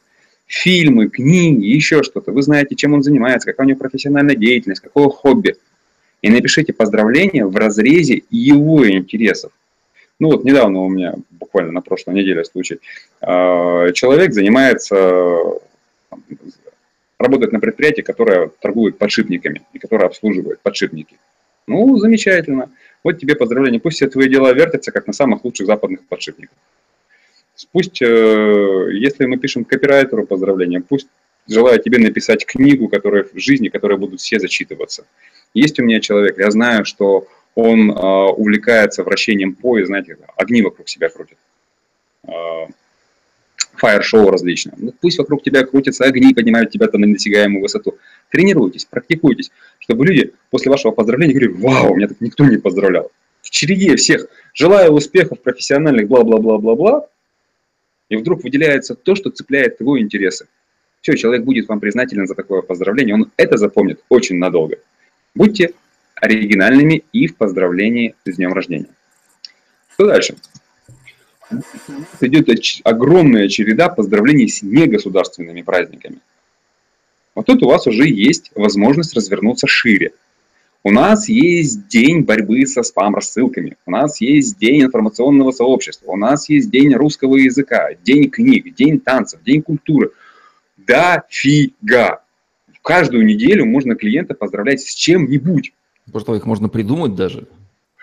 фильмы, 0.47 1.09
книги, 1.09 1.67
еще 1.67 2.03
что-то. 2.03 2.33
Вы 2.33 2.43
знаете, 2.43 2.75
чем 2.75 2.95
он 2.95 3.03
занимается, 3.03 3.51
какая 3.51 3.67
у 3.67 3.69
него 3.69 3.79
профессиональная 3.79 4.37
деятельность, 4.37 4.81
какое 4.81 5.09
хобби. 5.09 5.57
И 6.23 6.31
напишите 6.31 6.73
поздравления 6.73 7.47
в 7.47 7.57
разрезе 7.57 8.23
его 8.31 8.89
интересов. 8.89 9.53
Ну 10.19 10.29
вот 10.29 10.45
недавно 10.45 10.81
у 10.81 10.89
меня, 10.89 11.15
буквально 11.31 11.73
на 11.73 11.81
прошлой 11.81 12.15
неделе 12.15 12.45
случай, 12.45 12.79
а, 13.23 13.91
человек 13.93 14.35
занимается 14.35 15.61
работает 17.21 17.53
на 17.53 17.61
предприятии, 17.61 18.01
которое 18.03 18.51
торгует 18.61 18.99
подшипниками 18.99 19.63
и 19.75 19.79
которое 19.79 20.07
обслуживает 20.07 20.61
подшипники. 20.61 21.17
Ну, 21.67 21.99
замечательно. 21.99 22.71
Вот 23.05 23.19
тебе 23.19 23.37
поздравления. 23.37 23.79
Пусть 23.79 23.97
все 23.97 24.09
твои 24.09 24.29
дела 24.29 24.53
вертятся, 24.53 24.91
как 24.91 25.07
на 25.07 25.13
самых 25.13 25.45
лучших 25.45 25.67
западных 25.67 26.01
подшипниках. 26.09 26.57
Пусть, 27.73 28.01
э, 28.01 28.89
если 28.93 29.27
мы 29.27 29.37
пишем 29.37 29.65
копирайтеру 29.65 30.27
поздравления, 30.27 30.81
пусть 30.81 31.09
желаю 31.47 31.79
тебе 31.79 31.99
написать 31.99 32.47
книгу, 32.47 32.89
которая 32.89 33.25
в 33.25 33.39
жизни, 33.39 33.69
которая 33.69 33.99
будут 33.99 34.21
все 34.21 34.39
зачитываться. 34.39 35.05
Есть 35.55 35.79
у 35.81 35.85
меня 35.85 36.01
человек, 36.01 36.39
я 36.39 36.51
знаю, 36.51 36.85
что 36.85 37.27
он 37.55 37.91
э, 37.91 37.95
увлекается 37.95 39.03
вращением 39.03 39.55
поя, 39.55 39.85
знаете, 39.85 40.17
огни 40.37 40.63
вокруг 40.63 40.89
себя 40.89 41.09
крутит. 41.09 41.39
Э, 42.27 42.67
фаер-шоу 43.81 44.31
различные. 44.31 44.75
Ну, 44.79 44.95
пусть 45.01 45.19
вокруг 45.19 45.43
тебя 45.43 45.65
крутятся 45.65 46.05
огни, 46.05 46.35
поднимают 46.35 46.71
тебя 46.71 46.87
там 46.87 47.01
на 47.01 47.07
недосягаемую 47.07 47.63
высоту. 47.63 47.97
Тренируйтесь, 48.31 48.85
практикуйтесь, 48.85 49.51
чтобы 49.79 50.07
люди 50.07 50.33
после 50.51 50.71
вашего 50.71 50.93
поздравления 50.93 51.33
говорили, 51.33 51.53
вау, 51.53 51.97
меня 51.97 52.09
так 52.09 52.21
никто 52.21 52.45
не 52.45 52.59
поздравлял. 52.59 53.11
В 53.43 53.51
череде 53.51 53.97
всех 53.97 54.27
желаю 54.55 54.93
успехов 54.93 55.41
профессиональных, 55.41 56.09
бла-бла-бла-бла-бла, 56.09 57.09
и 58.09 58.17
вдруг 58.17 58.45
выделяется 58.45 58.95
то, 58.95 59.15
что 59.15 59.31
цепляет 59.31 59.81
его 59.81 59.99
интересы. 59.99 60.47
Все, 61.01 61.17
человек 61.17 61.45
будет 61.45 61.69
вам 61.69 61.81
признателен 61.81 62.27
за 62.27 62.35
такое 62.35 62.61
поздравление, 62.63 63.15
он 63.15 63.33
это 63.37 63.57
запомнит 63.57 64.01
очень 64.09 64.37
надолго. 64.37 64.77
Будьте 65.35 65.75
оригинальными 66.15 67.05
и 67.13 67.27
в 67.27 67.37
поздравлении 67.37 68.15
с 68.25 68.37
днем 68.37 68.53
рождения. 68.53 68.89
Что 69.95 70.07
дальше? 70.07 70.37
идет 72.21 72.49
огромная 72.85 73.49
череда 73.49 73.89
поздравлений 73.89 74.49
с 74.49 74.63
негосударственными 74.63 75.63
праздниками. 75.63 76.19
Вот 77.35 77.47
тут 77.47 77.63
у 77.63 77.69
вас 77.69 77.87
уже 77.87 78.09
есть 78.09 78.53
возможность 78.55 79.15
развернуться 79.15 79.67
шире. 79.67 80.13
У 80.83 80.91
нас 80.91 81.29
есть 81.29 81.89
день 81.89 82.23
борьбы 82.23 82.65
со 82.67 82.83
спам-рассылками, 82.83 83.77
у 83.85 83.91
нас 83.91 84.21
есть 84.23 84.59
день 84.59 84.83
информационного 84.83 85.51
сообщества, 85.51 86.13
у 86.13 86.17
нас 86.17 86.49
есть 86.49 86.71
день 86.71 86.95
русского 86.95 87.37
языка, 87.37 87.91
день 88.03 88.31
книг, 88.31 88.75
день 88.75 88.99
танцев, 88.99 89.43
день 89.43 89.61
культуры. 89.61 90.13
Да 90.79 91.25
фига! 91.29 92.23
В 92.81 92.83
каждую 92.83 93.25
неделю 93.27 93.67
можно 93.67 93.95
клиента 93.95 94.35
поздравлять 94.35 94.81
с 94.81 94.95
чем-нибудь. 94.95 95.73
Просто 96.11 96.35
их 96.35 96.47
можно 96.47 96.69
придумать 96.69 97.15
даже, 97.15 97.47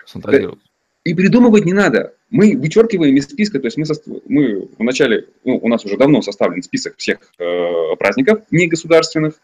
централизовать. 0.06 0.58
И 1.04 1.14
придумывать 1.14 1.64
не 1.64 1.72
надо. 1.72 2.14
Мы 2.30 2.56
вычеркиваем 2.56 3.16
из 3.16 3.24
списка, 3.24 3.58
то 3.58 3.66
есть 3.66 3.76
мы, 3.76 3.86
со, 3.86 3.94
мы 4.26 4.68
вначале, 4.78 5.26
ну, 5.44 5.56
у 5.56 5.68
нас 5.68 5.84
уже 5.84 5.96
давно 5.96 6.22
составлен 6.22 6.62
список 6.62 6.96
всех 6.96 7.18
э, 7.38 7.96
праздников 7.98 8.42
негосударственных, 8.50 9.34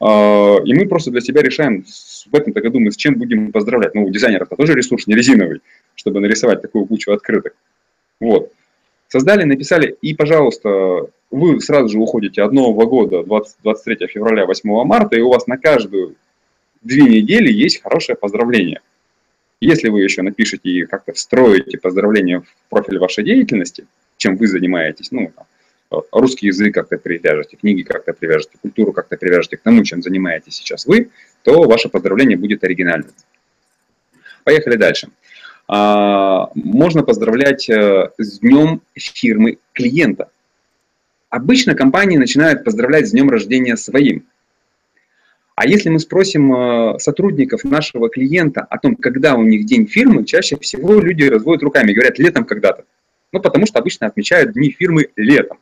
э, 0.00 0.04
и 0.04 0.74
мы 0.74 0.86
просто 0.88 1.10
для 1.10 1.20
себя 1.20 1.42
решаем 1.42 1.84
в 1.84 2.34
этом-то 2.34 2.60
году 2.60 2.80
мы 2.80 2.90
с 2.90 2.96
чем 2.96 3.14
будем 3.14 3.52
поздравлять. 3.52 3.94
Ну, 3.94 4.04
у 4.04 4.10
дизайнеров-то 4.10 4.56
тоже 4.56 4.74
ресурс 4.74 5.06
не 5.06 5.14
резиновый, 5.14 5.60
чтобы 5.94 6.20
нарисовать 6.20 6.62
такую 6.62 6.86
кучу 6.86 7.12
открыток. 7.12 7.54
Вот. 8.20 8.52
Создали, 9.08 9.44
написали, 9.44 9.96
и, 10.02 10.14
пожалуйста, 10.14 11.06
вы 11.30 11.60
сразу 11.60 11.88
же 11.88 11.98
уходите 11.98 12.42
от 12.42 12.52
Нового 12.52 12.86
года, 12.86 13.22
20, 13.22 13.56
23 13.62 14.06
февраля, 14.08 14.46
8 14.46 14.84
марта, 14.84 15.16
и 15.16 15.20
у 15.20 15.30
вас 15.30 15.46
на 15.46 15.58
каждую 15.58 16.16
две 16.82 17.02
недели 17.02 17.52
есть 17.52 17.82
хорошее 17.82 18.16
поздравление. 18.16 18.80
Если 19.60 19.88
вы 19.88 20.02
еще 20.02 20.22
напишете 20.22 20.68
и 20.68 20.84
как-то 20.84 21.12
встроите 21.12 21.78
поздравления 21.78 22.40
в 22.40 22.70
профиль 22.70 22.98
вашей 22.98 23.24
деятельности, 23.24 23.86
чем 24.16 24.36
вы 24.36 24.46
занимаетесь, 24.46 25.10
ну, 25.10 25.32
русский 26.12 26.48
язык 26.48 26.74
как-то 26.74 26.98
привяжете, 26.98 27.56
книги 27.56 27.82
как-то 27.82 28.12
привяжете, 28.12 28.58
культуру 28.60 28.92
как-то 28.92 29.16
привяжете 29.16 29.56
к 29.56 29.62
тому, 29.62 29.82
чем 29.82 30.02
занимаетесь 30.02 30.54
сейчас 30.54 30.86
вы, 30.86 31.10
то 31.42 31.62
ваше 31.62 31.88
поздравление 31.88 32.36
будет 32.36 32.64
оригинальным. 32.64 33.12
Поехали 34.44 34.76
дальше. 34.76 35.08
А, 35.68 36.50
можно 36.54 37.02
поздравлять 37.02 37.68
э, 37.68 38.10
с 38.18 38.38
днем 38.38 38.80
фирмы 38.94 39.58
клиента. 39.72 40.28
Обычно 41.36 41.74
компании 41.74 42.16
начинают 42.16 42.64
поздравлять 42.64 43.08
с 43.08 43.10
днем 43.10 43.28
рождения 43.28 43.76
своим. 43.76 44.24
А 45.54 45.66
если 45.66 45.90
мы 45.90 46.00
спросим 46.00 46.50
э, 46.54 46.98
сотрудников 46.98 47.62
нашего 47.62 48.08
клиента 48.08 48.62
о 48.62 48.78
том, 48.78 48.96
когда 48.96 49.34
у 49.34 49.42
них 49.42 49.66
день 49.66 49.86
фирмы, 49.86 50.24
чаще 50.24 50.56
всего 50.56 50.98
люди 50.98 51.24
разводят 51.24 51.62
руками, 51.62 51.92
говорят 51.92 52.18
летом 52.18 52.46
когда-то. 52.46 52.86
Ну, 53.32 53.40
потому 53.40 53.66
что 53.66 53.78
обычно 53.78 54.06
отмечают 54.06 54.54
дни 54.54 54.70
фирмы 54.70 55.10
летом. 55.14 55.58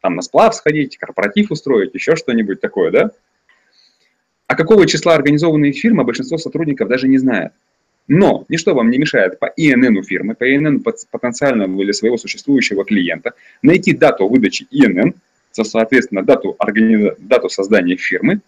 Там 0.00 0.16
на 0.16 0.22
сплав 0.22 0.54
сходить, 0.54 0.96
корпоратив 0.96 1.50
устроить, 1.50 1.92
еще 1.92 2.16
что-нибудь 2.16 2.62
такое, 2.62 2.90
да? 2.90 3.10
А 4.46 4.56
какого 4.56 4.86
числа 4.86 5.14
организованные 5.14 5.72
фирмы 5.72 6.04
большинство 6.04 6.38
сотрудников 6.38 6.88
даже 6.88 7.06
не 7.06 7.18
знает. 7.18 7.52
Но 8.08 8.44
ничто 8.48 8.74
вам 8.74 8.90
не 8.90 8.98
мешает 8.98 9.38
по 9.38 9.46
ИНН 9.56 10.02
фирмы, 10.04 10.34
по 10.34 10.44
ИНН 10.44 10.82
потенциального 11.10 11.82
или 11.82 11.92
своего 11.92 12.16
существующего 12.16 12.84
клиента 12.84 13.32
найти 13.62 13.92
дату 13.92 14.28
выдачи 14.28 14.66
ИНН, 14.70 15.14
соответственно, 15.50 16.22
дату, 16.22 16.54
организ... 16.58 17.14
дату 17.18 17.48
создания 17.48 17.96
фирмы, 17.96 18.40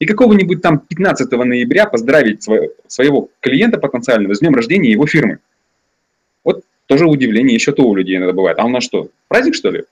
и 0.00 0.06
какого-нибудь 0.06 0.62
там 0.62 0.78
15 0.78 1.30
ноября 1.30 1.86
поздравить 1.86 2.42
своего, 2.42 2.68
своего 2.86 3.28
клиента 3.40 3.78
потенциального 3.78 4.34
с 4.34 4.40
днем 4.40 4.54
рождения 4.54 4.90
его 4.90 5.06
фирмы. 5.06 5.38
Вот 6.42 6.64
тоже 6.86 7.06
удивление, 7.06 7.54
еще 7.54 7.72
то 7.72 7.82
у 7.82 7.94
людей 7.94 8.16
иногда 8.16 8.32
бывает. 8.32 8.58
А 8.58 8.64
у 8.64 8.70
нас 8.70 8.82
что, 8.82 9.10
праздник 9.28 9.54
что 9.54 9.70
ли? 9.70 9.84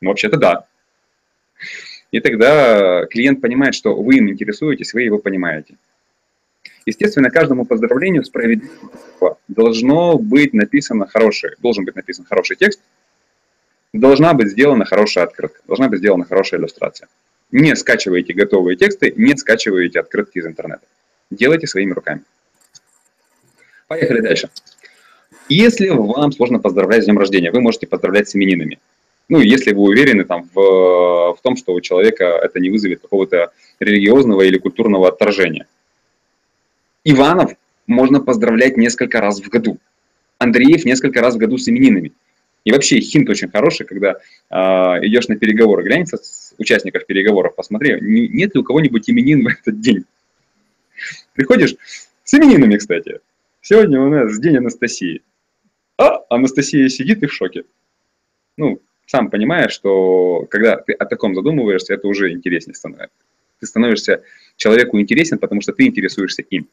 Ну, 0.00 0.10
вообще-то 0.10 0.38
да. 0.38 0.66
И 2.10 2.20
тогда 2.20 3.06
клиент 3.06 3.40
понимает, 3.40 3.76
что 3.76 3.94
вы 3.94 4.16
им 4.16 4.28
интересуетесь, 4.28 4.92
вы 4.92 5.02
его 5.02 5.18
понимаете. 5.18 5.76
Естественно, 6.86 7.30
каждому 7.30 7.64
поздравлению 7.64 8.24
справедливо 8.24 9.38
должно 9.48 10.18
быть 10.18 10.52
написано 10.52 11.06
хорошее, 11.06 11.54
должен 11.60 11.84
быть 11.84 11.96
написан 11.96 12.26
хороший 12.28 12.56
текст, 12.56 12.80
должна 13.92 14.34
быть 14.34 14.48
сделана 14.48 14.84
хорошая 14.84 15.24
открытка, 15.24 15.60
должна 15.66 15.88
быть 15.88 16.00
сделана 16.00 16.24
хорошая 16.24 16.60
иллюстрация. 16.60 17.08
Не 17.52 17.74
скачивайте 17.76 18.34
готовые 18.34 18.76
тексты, 18.76 19.14
не 19.16 19.36
скачивайте 19.36 20.00
открытки 20.00 20.38
из 20.38 20.46
интернета. 20.46 20.82
Делайте 21.30 21.66
своими 21.66 21.92
руками. 21.92 22.22
Поехали 23.88 24.20
дальше. 24.20 24.50
Если 25.48 25.88
вам 25.88 26.32
сложно 26.32 26.58
поздравлять 26.58 27.02
с 27.02 27.06
днем 27.06 27.18
рождения, 27.18 27.50
вы 27.50 27.60
можете 27.60 27.86
поздравлять 27.86 28.28
с 28.28 28.36
именинами. 28.36 28.78
Ну, 29.28 29.40
если 29.40 29.72
вы 29.72 29.82
уверены 29.82 30.24
там, 30.24 30.48
в, 30.52 31.34
в 31.34 31.38
том, 31.42 31.56
что 31.56 31.72
у 31.72 31.80
человека 31.80 32.24
это 32.24 32.60
не 32.60 32.70
вызовет 32.70 33.00
какого-то 33.00 33.52
религиозного 33.78 34.42
или 34.42 34.58
культурного 34.58 35.08
отторжения. 35.08 35.66
Иванов 37.04 37.52
можно 37.86 38.20
поздравлять 38.20 38.76
несколько 38.76 39.20
раз 39.20 39.40
в 39.40 39.48
году. 39.48 39.78
Андреев 40.38 40.84
несколько 40.84 41.20
раз 41.20 41.34
в 41.34 41.38
году 41.38 41.58
с 41.58 41.68
именинами. 41.68 42.12
И 42.64 42.72
вообще 42.72 43.00
хинт 43.00 43.28
очень 43.28 43.50
хороший, 43.50 43.84
когда 43.84 44.16
э, 44.50 44.56
идешь 45.06 45.28
на 45.28 45.36
переговоры, 45.36 45.84
глянь 45.84 46.06
с 46.06 46.54
участников 46.58 47.04
переговоров, 47.04 47.54
посмотри, 47.54 48.00
не, 48.00 48.26
нет 48.28 48.54
ли 48.54 48.60
у 48.60 48.64
кого-нибудь 48.64 49.08
именин 49.10 49.44
в 49.44 49.48
этот 49.48 49.80
день. 49.80 50.04
Приходишь 51.34 51.76
с 52.24 52.34
именинами, 52.34 52.78
кстати. 52.78 53.20
Сегодня 53.60 54.00
у 54.00 54.08
нас 54.08 54.38
день 54.38 54.56
Анастасии. 54.56 55.22
А 55.98 56.20
Анастасия 56.30 56.88
сидит 56.88 57.22
и 57.22 57.26
в 57.26 57.32
шоке. 57.34 57.64
Ну, 58.56 58.80
сам 59.06 59.28
понимаешь, 59.28 59.72
что 59.72 60.46
когда 60.50 60.76
ты 60.76 60.94
о 60.94 61.04
таком 61.04 61.34
задумываешься, 61.34 61.92
это 61.94 62.08
уже 62.08 62.32
интереснее 62.32 62.74
становится. 62.74 63.16
Ты 63.60 63.66
становишься 63.66 64.22
человеку 64.56 64.98
интересен, 64.98 65.38
потому 65.38 65.60
что 65.60 65.72
ты 65.72 65.86
интересуешься 65.86 66.42
им. 66.42 66.68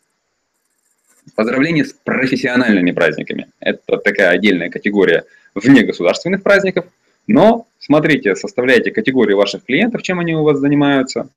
Поздравления 1.35 1.85
с 1.85 1.93
профессиональными 1.93 2.91
праздниками. 2.91 3.47
Это 3.59 3.97
такая 3.97 4.29
отдельная 4.29 4.69
категория 4.69 5.25
вне 5.55 5.83
государственных 5.83 6.43
праздников. 6.43 6.85
Но 7.27 7.67
смотрите, 7.79 8.35
составляйте 8.35 8.91
категории 8.91 9.33
ваших 9.33 9.63
клиентов, 9.65 10.01
чем 10.01 10.19
они 10.19 10.35
у 10.35 10.43
вас 10.43 10.59
занимаются. 10.59 11.29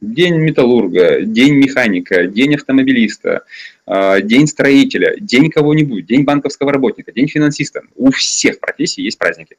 День 0.00 0.36
металлурга, 0.38 1.20
день 1.20 1.54
механика, 1.54 2.26
день 2.26 2.54
автомобилиста, 2.54 3.44
а, 3.86 4.20
день 4.20 4.46
строителя, 4.46 5.14
день 5.20 5.50
кого-нибудь, 5.50 6.06
день 6.06 6.24
банковского 6.24 6.72
работника, 6.72 7.12
день 7.12 7.28
финансиста. 7.28 7.82
У 7.96 8.10
всех 8.10 8.60
профессий 8.60 9.02
есть 9.02 9.18
праздники. 9.18 9.56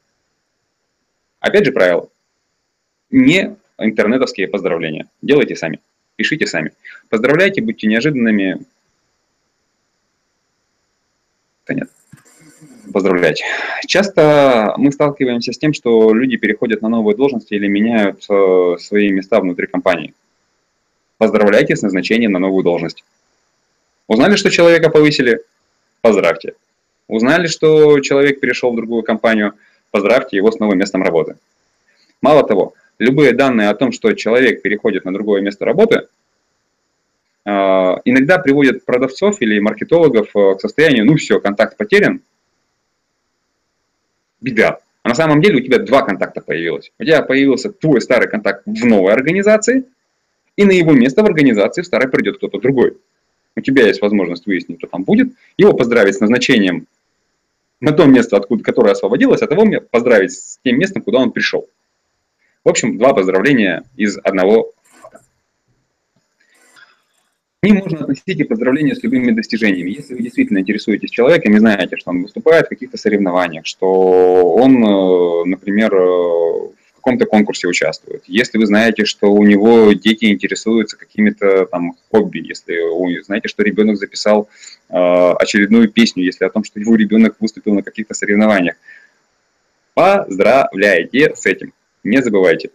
Опять 1.40 1.66
же 1.66 1.72
правило. 1.72 2.10
Не 3.12 3.56
интернетовские 3.78 4.48
поздравления. 4.48 5.10
Делайте 5.22 5.56
сами. 5.56 5.80
Пишите 6.22 6.46
сами. 6.46 6.72
Поздравляйте, 7.10 7.64
будьте 7.64 7.88
неожиданными. 7.88 8.62
Да 11.66 11.74
нет. 11.74 11.90
Поздравляйте. 12.94 13.44
Часто 13.88 14.76
мы 14.78 14.92
сталкиваемся 14.92 15.52
с 15.52 15.58
тем, 15.58 15.74
что 15.74 16.14
люди 16.14 16.38
переходят 16.38 16.84
на 16.84 16.90
новые 16.90 17.18
должности 17.18 17.56
или 17.56 17.66
меняют 17.66 18.24
э, 18.30 18.76
свои 18.80 19.10
места 19.10 19.40
внутри 19.40 19.66
компании. 19.66 20.14
Поздравляйте 21.18 21.76
с 21.76 21.82
назначением 21.82 22.34
на 22.34 22.40
новую 22.40 22.64
должность. 22.64 23.04
Узнали, 24.08 24.36
что 24.36 24.52
человека 24.52 24.92
повысили? 24.92 25.42
Поздравьте. 26.02 26.54
Узнали, 27.08 27.48
что 27.48 28.00
человек 28.02 28.40
перешел 28.40 28.74
в 28.74 28.76
другую 28.76 29.02
компанию? 29.02 29.54
Поздравьте 29.90 30.38
его 30.38 30.52
с 30.52 30.60
новым 30.60 30.78
местом 30.78 31.02
работы. 31.02 31.38
Мало 32.22 32.44
того, 32.48 32.74
любые 33.00 33.34
данные 33.34 33.70
о 33.70 33.76
том, 33.76 33.92
что 33.92 34.14
человек 34.14 34.62
переходит 34.62 35.06
на 35.06 35.14
другое 35.14 35.42
место 35.42 35.66
работы, 35.66 36.08
а, 37.44 38.00
иногда 38.06 38.38
приводят 38.38 38.86
продавцов 38.86 39.42
или 39.42 39.60
маркетологов 39.60 40.30
э, 40.36 40.56
к 40.56 40.62
состоянию, 40.62 41.06
ну 41.06 41.16
все, 41.16 41.40
контакт 41.40 41.76
потерян, 41.76 42.22
беда. 44.40 44.80
А 45.02 45.10
на 45.10 45.16
самом 45.16 45.42
деле 45.42 45.60
у 45.60 45.64
тебя 45.64 45.80
два 45.80 46.04
контакта 46.04 46.42
появилось. 46.42 46.92
У 47.00 47.04
тебя 47.04 47.24
появился 47.24 47.72
твой 47.72 48.02
старый 48.02 48.30
контакт 48.30 48.62
в 48.68 48.86
новой 48.86 49.14
организации, 49.14 49.86
и 50.56 50.64
на 50.64 50.72
его 50.72 50.92
место 50.92 51.24
в 51.24 51.26
организации 51.26 51.82
в 51.82 51.88
старой 51.88 52.10
придет 52.10 52.38
кто-то 52.38 52.60
другой. 52.60 52.98
У 53.56 53.62
тебя 53.62 53.88
есть 53.88 54.02
возможность 54.02 54.46
выяснить, 54.46 54.78
кто 54.78 54.88
там 54.88 55.04
будет, 55.04 55.34
его 55.58 55.74
поздравить 55.74 56.16
с 56.16 56.20
назначением 56.20 56.86
на 57.80 57.92
то 57.92 58.06
место, 58.06 58.38
откуда, 58.38 58.64
которое 58.64 58.92
освободилось, 58.92 59.42
а 59.42 59.48
того 59.48 59.66
поздравить 59.90 60.34
с 60.34 60.60
тем 60.64 60.78
местом, 60.78 61.02
куда 61.02 61.18
он 61.18 61.32
пришел. 61.32 61.68
В 62.64 62.70
общем, 62.70 62.98
два 62.98 63.14
поздравления 63.14 63.84
из 63.96 64.18
одного 64.24 64.72
К 67.64 67.68
можно 67.70 68.00
относить 68.00 68.40
и 68.40 68.44
поздравления 68.44 68.96
с 68.96 69.04
любыми 69.04 69.32
достижениями. 69.32 69.92
Если 69.92 70.16
вы 70.16 70.24
действительно 70.24 70.60
интересуетесь 70.60 71.12
человеком 71.12 71.56
и 71.56 71.60
знаете, 71.60 71.96
что 71.98 72.10
он 72.10 72.24
выступает 72.24 72.66
в 72.66 72.70
каких-то 72.70 72.98
соревнованиях, 72.98 73.66
что 73.68 73.88
он, 74.56 74.84
э, 74.84 75.46
например, 75.46 75.94
э, 75.94 75.98
в 75.98 76.96
каком-то 76.96 77.26
конкурсе 77.26 77.68
участвует, 77.68 78.24
если 78.28 78.58
вы 78.58 78.66
знаете, 78.66 79.06
что 79.06 79.32
у 79.32 79.44
него 79.44 79.94
дети 79.94 80.26
интересуются 80.26 80.98
какими-то 80.98 81.66
там 81.66 81.94
хобби, 82.12 82.40
если 82.40 82.80
вы 82.80 83.24
знаете, 83.24 83.48
что 83.48 83.64
ребенок 83.64 83.98
записал 83.98 84.50
э, 84.90 84.96
очередную 85.40 85.90
песню, 85.90 86.24
если 86.24 86.46
о 86.46 86.50
том, 86.50 86.64
что 86.64 86.80
его 86.80 86.96
ребенок 86.96 87.36
выступил 87.40 87.74
на 87.74 87.84
каких-то 87.84 88.14
соревнованиях, 88.14 88.76
поздравляйте 89.94 91.36
с 91.36 91.46
этим 91.48 91.74
не 92.04 92.22
забывайте. 92.22 92.72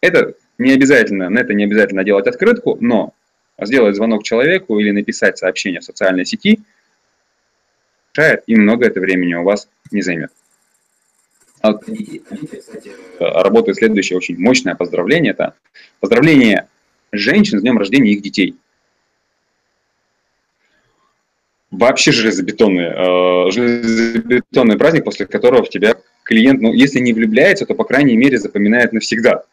Это 0.00 0.34
не 0.58 0.72
обязательно, 0.72 1.30
на 1.30 1.38
это 1.40 1.54
не 1.54 1.64
обязательно 1.64 2.04
делать 2.04 2.26
открытку, 2.26 2.76
но 2.80 3.12
сделать 3.60 3.96
звонок 3.96 4.22
человеку 4.22 4.78
или 4.78 4.90
написать 4.90 5.38
сообщение 5.38 5.80
в 5.80 5.84
социальной 5.84 6.24
сети 6.24 6.60
решает, 8.14 8.42
и 8.46 8.56
много 8.56 8.86
это 8.86 9.00
времени 9.00 9.34
у 9.34 9.42
вас 9.42 9.68
не 9.90 10.02
займет. 10.02 10.30
А 11.60 11.72
работает 13.18 13.78
следующее 13.78 14.18
очень 14.18 14.38
мощное 14.38 14.74
поздравление. 14.74 15.32
Это 15.32 15.54
поздравление 16.00 16.68
женщин 17.10 17.58
с 17.58 17.62
днем 17.62 17.78
рождения 17.78 18.12
их 18.12 18.22
детей. 18.22 18.56
Вообще 21.70 22.12
железобетонный, 22.12 22.84
э, 22.84 23.50
железобетонный 23.50 24.76
праздник, 24.76 25.04
после 25.04 25.26
которого 25.26 25.64
в 25.64 25.70
тебя 25.70 25.96
клиент, 26.24 26.60
ну, 26.60 26.72
если 26.72 26.98
не 26.98 27.12
влюбляется, 27.12 27.66
то, 27.66 27.74
по 27.74 27.84
крайней 27.84 28.16
мере, 28.16 28.38
запоминает 28.38 28.92
навсегда. 28.92 29.44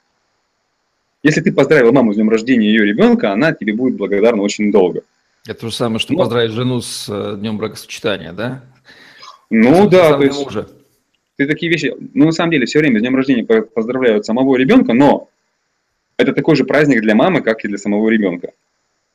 Если 1.22 1.42
ты 1.42 1.54
поздравил 1.54 1.92
маму 1.92 2.14
с 2.14 2.16
днем 2.16 2.30
рождения 2.30 2.68
ее 2.68 2.86
ребенка, 2.86 3.32
она 3.32 3.54
тебе 3.54 3.74
будет 3.74 3.96
благодарна 3.96 4.42
очень 4.42 4.72
долго. 4.72 5.04
Это 5.46 5.62
то 5.62 5.70
же 5.70 5.76
самое, 5.76 6.00
что 6.00 6.14
Но... 6.14 6.20
поздравить 6.20 6.52
жену 6.52 6.82
с 6.82 7.08
э, 7.10 7.38
днем 7.38 7.58
бракосочетания, 7.58 8.32
да? 8.32 8.64
Ну 9.50 9.88
да, 9.88 10.18
то 10.18 10.24
есть, 10.24 10.44
мужа. 10.44 10.68
ты 11.36 11.46
такие 11.46 11.72
вещи, 11.72 11.94
ну 12.14 12.26
на 12.26 12.32
самом 12.32 12.52
деле 12.52 12.66
все 12.66 12.80
время 12.80 13.00
с 13.00 13.02
днем 13.02 13.16
рождения 13.16 13.44
поздравляют 13.44 14.26
самого 14.26 14.56
ребенка, 14.56 14.94
но 14.94 15.30
это 16.18 16.34
такой 16.34 16.56
же 16.56 16.64
праздник 16.64 17.02
для 17.02 17.16
мамы, 17.16 17.42
как 17.42 17.66
и 17.66 17.68
для 17.68 17.78
самого 17.78 18.10
ребенка. 18.10 18.52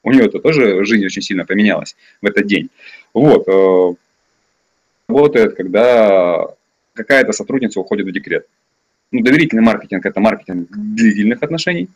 У 0.03 0.13
нее 0.13 0.27
это 0.27 0.39
тоже 0.39 0.85
жизнь 0.85 1.07
очень 1.07 1.23
сильно 1.23 1.45
поменялась 1.47 1.97
в 2.21 2.27
этот 2.27 2.47
день. 2.47 2.69
Вот. 3.15 3.49
Э, 3.49 3.95
работает, 5.09 5.55
когда 5.55 6.49
какая-то 6.97 7.33
сотрудница 7.33 7.79
уходит 7.79 8.07
в 8.07 8.13
декрет. 8.13 8.47
Ну, 9.13 9.23
доверительный 9.23 9.63
маркетинг– 9.63 10.05
это 10.07 10.19
маркетинг 10.19 10.69
длительных 10.71 11.43
отношений. 11.43 11.89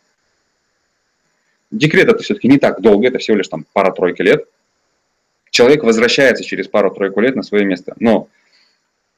Декрет– 1.69 2.07
это 2.09 2.23
все-таки 2.23 2.47
не 2.47 2.57
так 2.57 2.81
долго, 2.81 3.07
это 3.07 3.17
всего 3.17 3.37
лишь 3.37 3.47
там 3.47 3.65
пара-тройка 3.73 4.23
лет. 4.23 4.45
Человек 5.49 5.83
возвращается 5.83 6.43
через 6.43 6.67
пару-тройку 6.67 7.19
лет 7.19 7.35
на 7.35 7.43
свое 7.43 7.65
место. 7.65 7.95
Но 7.99 8.29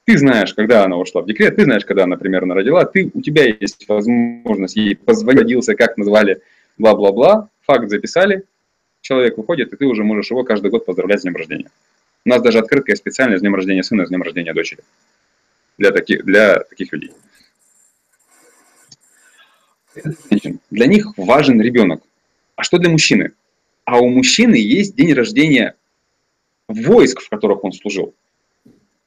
ты 0.05 0.17
знаешь, 0.17 0.53
когда 0.53 0.83
она 0.83 0.97
ушла 0.97 1.21
в 1.21 1.27
декрет, 1.27 1.55
ты 1.55 1.65
знаешь, 1.65 1.85
когда, 1.85 2.03
она 2.03 2.15
родила, 2.17 2.85
ты, 2.85 3.11
у 3.13 3.21
тебя 3.21 3.45
есть 3.45 3.87
возможность 3.87 4.75
ей 4.75 4.95
позвонился, 4.95 5.75
как 5.75 5.97
назвали, 5.97 6.41
бла-бла-бла, 6.79 7.49
факт 7.61 7.89
записали, 7.89 8.43
человек 9.01 9.37
выходит, 9.37 9.71
и 9.71 9.77
ты 9.77 9.85
уже 9.85 10.03
можешь 10.03 10.31
его 10.31 10.43
каждый 10.43 10.71
год 10.71 10.85
поздравлять 10.85 11.19
с 11.19 11.23
днем 11.23 11.35
рождения. 11.35 11.69
У 12.25 12.29
нас 12.29 12.41
даже 12.41 12.59
открытка 12.59 12.95
специальная 12.95 13.37
с 13.37 13.41
днем 13.41 13.53
рождения 13.53 13.83
сына, 13.83 14.05
с 14.05 14.09
днем 14.09 14.23
рождения 14.23 14.53
дочери 14.53 14.81
для 15.77 15.91
таких, 15.91 16.25
для 16.25 16.59
таких 16.59 16.91
людей. 16.93 17.11
Для 20.69 20.87
них 20.87 21.17
важен 21.17 21.61
ребенок. 21.61 22.01
А 22.55 22.63
что 22.63 22.77
для 22.77 22.89
мужчины? 22.89 23.33
А 23.85 23.99
у 23.99 24.09
мужчины 24.09 24.55
есть 24.55 24.95
день 24.95 25.13
рождения 25.13 25.75
войск, 26.67 27.21
в 27.21 27.29
которых 27.29 27.63
он 27.63 27.73
служил. 27.73 28.13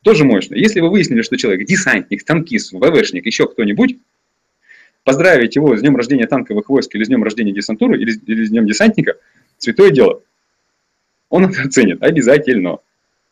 Тоже 0.02 0.24
мощно. 0.24 0.54
Если 0.54 0.80
вы 0.80 0.90
выяснили, 0.90 1.22
что 1.22 1.36
человек 1.36 1.66
десантник, 1.66 2.24
танкист, 2.24 2.72
ВВшник, 2.72 3.26
еще 3.26 3.48
кто-нибудь, 3.48 3.98
поздравить 5.02 5.56
его 5.56 5.76
с 5.76 5.80
днем 5.80 5.96
рождения 5.96 6.26
танковых 6.26 6.68
войск 6.68 6.94
или 6.94 7.04
с 7.04 7.08
днем 7.08 7.24
рождения 7.24 7.52
десантуры 7.52 8.00
или, 8.00 8.10
с 8.12 8.50
днем 8.50 8.66
десантника– 8.66 9.14
святое 9.58 9.90
дело. 9.90 10.22
Он 11.28 11.46
это 11.46 11.62
оценит 11.62 12.02
обязательно. 12.02 12.78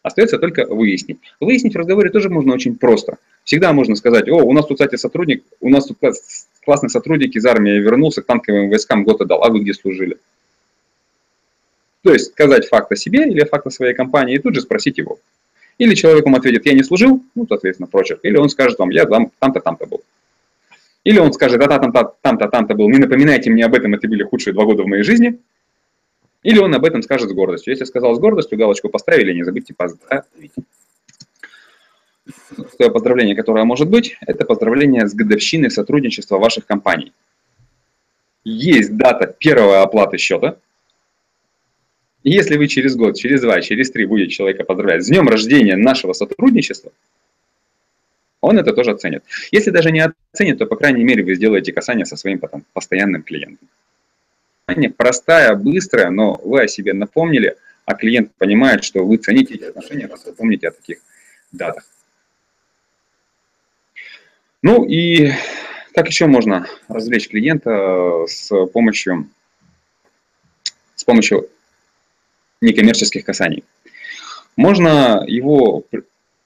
Остается 0.04 0.38
только 0.38 0.66
выяснить. 0.66 1.18
Выяснить 1.40 1.74
в 1.74 1.78
разговоре 1.78 2.10
тоже 2.10 2.28
можно 2.28 2.52
очень 2.52 2.76
просто. 2.76 3.16
Всегда 3.42 3.72
можно 3.72 3.96
сказать, 3.96 4.28
о, 4.28 4.36
у 4.36 4.52
нас 4.52 4.66
тут, 4.66 4.76
кстати, 4.76 4.96
сотрудник, 4.96 5.42
у 5.62 5.70
нас 5.70 5.86
тут 5.86 5.96
классный 6.62 6.90
сотрудник 6.90 7.34
из 7.34 7.46
армии 7.46 7.72
вернулся 7.78 8.20
к 8.20 8.26
танковым 8.26 8.68
войскам, 8.68 9.04
год 9.04 9.22
отдал, 9.22 9.42
а 9.42 9.48
вы 9.48 9.60
где 9.60 9.72
служили? 9.72 10.18
То 12.02 12.12
есть 12.12 12.32
сказать 12.32 12.68
факт 12.68 12.92
о 12.92 12.96
себе 12.96 13.26
или 13.26 13.44
факт 13.46 13.66
о 13.66 13.70
своей 13.70 13.94
компании 13.94 14.34
и 14.34 14.38
тут 14.38 14.54
же 14.54 14.60
спросить 14.60 14.98
его. 14.98 15.18
Или 15.78 15.94
человек 15.94 16.26
вам 16.26 16.34
ответит, 16.34 16.66
я 16.66 16.74
не 16.74 16.82
служил, 16.82 17.22
ну, 17.34 17.46
соответственно, 17.48 17.86
прочерк. 17.86 18.20
Или 18.24 18.36
он 18.36 18.50
скажет 18.50 18.78
вам, 18.78 18.90
я 18.90 19.06
там, 19.06 19.32
там-то, 19.38 19.60
там-то 19.60 19.86
был. 19.86 20.02
Или 21.04 21.18
он 21.18 21.32
скажет, 21.32 21.58
да, 21.58 21.78
там-то, 21.78 22.12
там-то, 22.20 22.48
там-то 22.48 22.74
был, 22.74 22.90
не 22.90 22.98
напоминайте 22.98 23.48
мне 23.48 23.64
об 23.64 23.74
этом, 23.74 23.94
это 23.94 24.06
были 24.06 24.22
худшие 24.22 24.52
два 24.52 24.66
года 24.66 24.82
в 24.82 24.86
моей 24.86 25.02
жизни. 25.02 25.38
Или 26.44 26.58
он 26.58 26.74
об 26.74 26.84
этом 26.84 27.02
скажет 27.02 27.30
с 27.30 27.32
гордостью. 27.32 27.72
Если 27.72 27.84
сказал 27.84 28.14
с 28.14 28.18
гордостью, 28.20 28.58
галочку 28.58 28.90
поставили, 28.90 29.32
не 29.32 29.42
забудьте 29.42 29.74
поздравить. 29.74 30.52
Шестое 32.54 32.90
поздравление, 32.90 33.34
которое 33.34 33.64
может 33.64 33.88
быть, 33.88 34.16
это 34.20 34.44
поздравление 34.44 35.08
с 35.08 35.14
годовщиной 35.14 35.70
сотрудничества 35.70 36.38
ваших 36.38 36.66
компаний. 36.66 37.12
Есть 38.44 38.94
дата 38.96 39.26
первой 39.26 39.80
оплаты 39.80 40.18
счета. 40.18 40.58
Если 42.22 42.58
вы 42.58 42.68
через 42.68 42.94
год, 42.94 43.16
через 43.16 43.40
два, 43.40 43.60
через 43.62 43.90
три 43.90 44.04
будете 44.04 44.30
человека 44.30 44.64
поздравлять 44.64 45.02
с 45.02 45.08
днем 45.08 45.28
рождения 45.28 45.76
нашего 45.76 46.12
сотрудничества, 46.12 46.92
он 48.42 48.58
это 48.58 48.74
тоже 48.74 48.90
оценит. 48.90 49.24
Если 49.50 49.70
даже 49.70 49.90
не 49.90 50.12
оценит, 50.32 50.58
то, 50.58 50.66
по 50.66 50.76
крайней 50.76 51.04
мере, 51.04 51.24
вы 51.24 51.34
сделаете 51.36 51.72
касание 51.72 52.04
со 52.04 52.16
своим 52.16 52.38
потом, 52.38 52.64
постоянным 52.74 53.22
клиентом 53.22 53.66
простая, 54.96 55.54
быстрая, 55.54 56.10
но 56.10 56.40
вы 56.42 56.62
о 56.62 56.68
себе 56.68 56.92
напомнили, 56.92 57.56
а 57.84 57.94
клиент 57.94 58.32
понимает, 58.34 58.84
что 58.84 59.04
вы 59.04 59.16
цените 59.18 59.54
эти 59.54 59.64
отношения, 59.64 60.06
раз 60.06 60.24
вы 60.24 60.32
помните 60.32 60.68
о 60.68 60.72
таких 60.72 60.98
датах. 61.52 61.84
Ну 64.62 64.84
и 64.84 65.32
как 65.94 66.08
еще 66.08 66.26
можно 66.26 66.66
развлечь 66.88 67.28
клиента 67.28 68.24
с 68.26 68.66
помощью, 68.66 69.28
с 70.94 71.04
помощью 71.04 71.48
некоммерческих 72.60 73.24
касаний? 73.24 73.64
Можно 74.56 75.24
его 75.26 75.84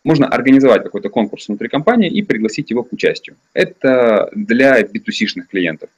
можно 0.04 0.26
организовать 0.26 0.84
какой-то 0.84 1.10
конкурс 1.10 1.48
внутри 1.48 1.68
компании 1.68 2.10
и 2.10 2.22
пригласить 2.22 2.70
его 2.70 2.82
к 2.82 2.92
участию. 2.92 3.36
Это 3.52 4.30
для 4.34 4.80
B2C-шных 4.80 5.48
клиентов. 5.50 5.90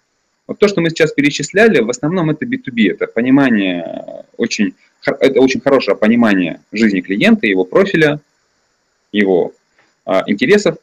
Вот 0.50 0.58
то, 0.58 0.66
что 0.66 0.80
мы 0.80 0.90
сейчас 0.90 1.12
перечисляли, 1.12 1.78
в 1.78 1.88
основном 1.90 2.28
это 2.30 2.44
B2B, 2.44 2.90
это 2.90 3.06
понимание 3.06 4.24
очень, 4.36 4.74
это 5.04 5.40
очень 5.40 5.60
хорошее 5.60 5.96
понимание 5.96 6.60
жизни 6.72 7.02
клиента, 7.02 7.46
его 7.46 7.64
профиля, 7.64 8.18
его 9.12 9.52
а, 10.04 10.24
интересов. 10.26 10.78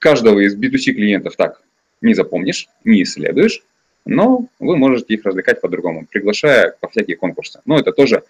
Каждого 0.00 0.40
из 0.40 0.56
B2C 0.56 0.92
клиентов 0.92 1.36
так 1.36 1.62
не 2.00 2.14
запомнишь, 2.14 2.68
не 2.82 3.04
исследуешь, 3.04 3.62
но 4.04 4.48
вы 4.58 4.76
можете 4.76 5.14
их 5.14 5.24
развлекать 5.24 5.60
по-другому, 5.60 6.08
приглашая 6.10 6.74
по 6.80 6.88
всякие 6.88 7.16
конкурсы. 7.16 7.60
Но 7.64 7.78
это 7.78 7.92
тоже 7.92 8.24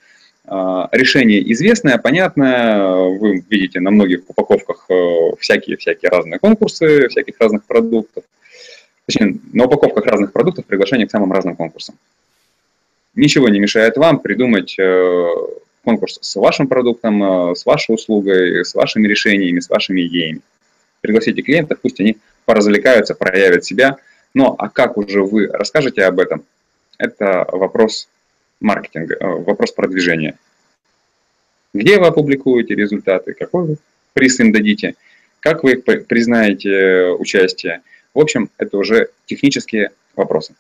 а, 0.44 0.90
решение 0.92 1.40
известное, 1.54 1.96
понятное. 1.96 2.84
Вы 3.08 3.42
видите 3.48 3.80
на 3.80 3.90
многих 3.90 4.28
упаковках 4.28 4.90
всякие-всякие 5.38 6.10
э, 6.10 6.14
разные 6.14 6.38
конкурсы, 6.38 7.08
всяких 7.08 7.36
разных 7.40 7.64
продуктов. 7.64 8.24
Точнее, 9.06 9.36
на 9.52 9.64
упаковках 9.64 10.06
разных 10.06 10.32
продуктов 10.32 10.64
приглашение 10.66 11.06
к 11.06 11.10
самым 11.10 11.32
разным 11.32 11.56
конкурсам. 11.56 11.96
Ничего 13.14 13.48
не 13.48 13.60
мешает 13.60 13.96
вам 13.96 14.20
придумать 14.20 14.76
э, 14.78 15.28
конкурс 15.84 16.18
с 16.22 16.36
вашим 16.36 16.66
продуктом, 16.66 17.22
э, 17.22 17.54
с 17.54 17.66
вашей 17.66 17.94
услугой, 17.94 18.64
с 18.64 18.74
вашими 18.74 19.06
решениями, 19.06 19.60
с 19.60 19.68
вашими 19.68 20.06
идеями. 20.06 20.40
Пригласите 21.00 21.42
клиентов, 21.42 21.78
пусть 21.82 22.00
они 22.00 22.16
поразвлекаются, 22.44 23.14
проявят 23.14 23.64
себя. 23.64 23.96
Но 24.34 24.54
а 24.58 24.68
как 24.68 24.96
уже 24.96 25.22
вы 25.22 25.48
расскажете 25.48 26.04
об 26.04 26.20
этом, 26.20 26.44
это 26.96 27.46
вопрос 27.50 28.08
маркетинга, 28.60 29.16
э, 29.18 29.26
вопрос 29.26 29.72
продвижения. 29.72 30.38
Где 31.74 31.98
вы 31.98 32.06
опубликуете 32.06 32.74
результаты, 32.74 33.34
какой 33.34 33.66
вы 33.66 33.76
приз 34.12 34.38
им 34.40 34.52
дадите, 34.52 34.94
как 35.40 35.64
вы 35.64 35.76
признаете 35.76 37.08
участие. 37.18 37.82
В 38.14 38.20
общем, 38.20 38.50
это 38.58 38.76
уже 38.76 39.10
технические 39.26 39.90
вопросы. 40.16 40.54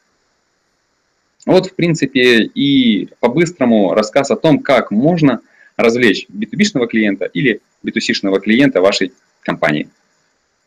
Вот, 1.44 1.66
в 1.66 1.74
принципе, 1.74 2.44
и 2.44 3.08
по-быстрому 3.20 3.94
рассказ 3.94 4.30
о 4.30 4.36
том, 4.36 4.60
как 4.60 4.90
можно 4.90 5.40
развлечь 5.76 6.26
B2B-шного 6.28 6.86
клиента 6.86 7.24
или 7.26 7.60
B2C-шного 7.84 8.40
клиента 8.40 8.80
вашей 8.80 9.12
компании, 9.42 9.88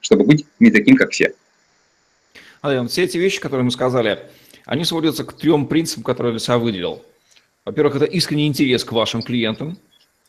чтобы 0.01 0.25
быть 0.25 0.45
не 0.59 0.71
таким, 0.71 0.97
как 0.97 1.11
все. 1.11 1.33
Адриан, 2.61 2.87
все 2.87 3.03
эти 3.03 3.17
вещи, 3.17 3.39
которые 3.39 3.63
мы 3.63 3.71
сказали, 3.71 4.19
они 4.65 4.83
сводятся 4.83 5.23
к 5.23 5.33
трем 5.33 5.67
принципам, 5.67 6.03
которые 6.03 6.33
я 6.33 6.39
себя 6.39 6.57
выделил. 6.57 7.03
Во-первых, 7.63 7.95
это 7.95 8.05
искренний 8.05 8.47
интерес 8.47 8.83
к 8.83 8.91
вашим 8.91 9.21
клиентам, 9.21 9.77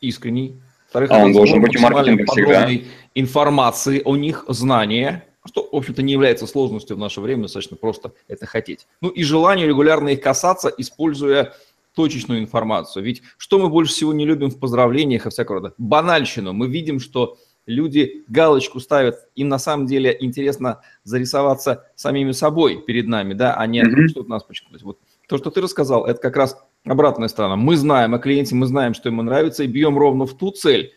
искренний. 0.01 0.55
Во-вторых, 0.85 1.11
а 1.11 1.23
он 1.23 1.33
должен 1.33 1.61
быть 1.61 1.75
у 1.75 1.79
маркетинга 1.81 2.25
всегда. 2.31 2.69
информации 3.13 4.01
о 4.05 4.15
них, 4.15 4.45
знания, 4.47 5.25
что, 5.47 5.67
в 5.71 5.75
общем-то, 5.75 6.01
не 6.01 6.13
является 6.13 6.45
сложностью 6.45 6.95
в 6.95 6.99
наше 6.99 7.21
время, 7.21 7.43
достаточно 7.43 7.77
просто 7.77 8.13
это 8.27 8.45
хотеть. 8.45 8.87
Ну 9.01 9.09
и 9.09 9.23
желание 9.23 9.67
регулярно 9.67 10.09
их 10.09 10.21
касаться, 10.21 10.71
используя 10.77 11.53
точечную 11.95 12.39
информацию. 12.39 13.03
Ведь 13.03 13.23
что 13.37 13.57
мы 13.57 13.69
больше 13.69 13.93
всего 13.93 14.13
не 14.13 14.25
любим 14.25 14.51
в 14.51 14.59
поздравлениях 14.59 15.25
и 15.25 15.29
всякого 15.29 15.61
рода? 15.61 15.73
Банальщину. 15.79 16.53
Мы 16.53 16.67
видим, 16.67 16.99
что 16.99 17.37
люди 17.65 18.23
галочку 18.27 18.79
ставят, 18.79 19.27
им 19.35 19.49
на 19.49 19.59
самом 19.59 19.87
деле 19.87 20.15
интересно 20.19 20.81
зарисоваться 21.03 21.85
самими 21.95 22.31
собой 22.31 22.83
перед 22.85 23.07
нами, 23.07 23.33
да, 23.33 23.55
а 23.55 23.65
не 23.67 23.81
mm-hmm. 23.81 24.07
что-то 24.09 24.29
нас 24.29 24.43
почему-то. 24.43 24.83
Вот 24.85 24.99
то, 25.27 25.37
что 25.37 25.51
ты 25.51 25.61
рассказал, 25.61 26.05
это 26.05 26.19
как 26.21 26.37
раз 26.37 26.57
обратная 26.85 27.27
сторона. 27.27 27.55
Мы 27.55 27.75
знаем 27.75 28.15
о 28.15 28.19
клиенте, 28.19 28.55
мы 28.55 28.65
знаем, 28.65 28.93
что 28.93 29.09
ему 29.09 29.21
нравится, 29.21 29.63
и 29.63 29.67
бьем 29.67 29.97
ровно 29.97 30.25
в 30.25 30.37
ту 30.37 30.51
цель, 30.51 30.93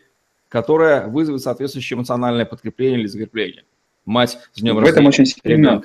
которая 0.47 1.07
вызовет 1.07 1.41
соответствующее 1.41 1.97
эмоциональное 1.97 2.45
подкрепление 2.45 2.99
или 2.99 3.07
закрепление. 3.07 3.65
Мать 4.05 4.37
с 4.53 4.61
днем 4.61 4.75
в 4.75 4.85
этом 4.85 5.05
очень 5.05 5.25
сильно, 5.25 5.83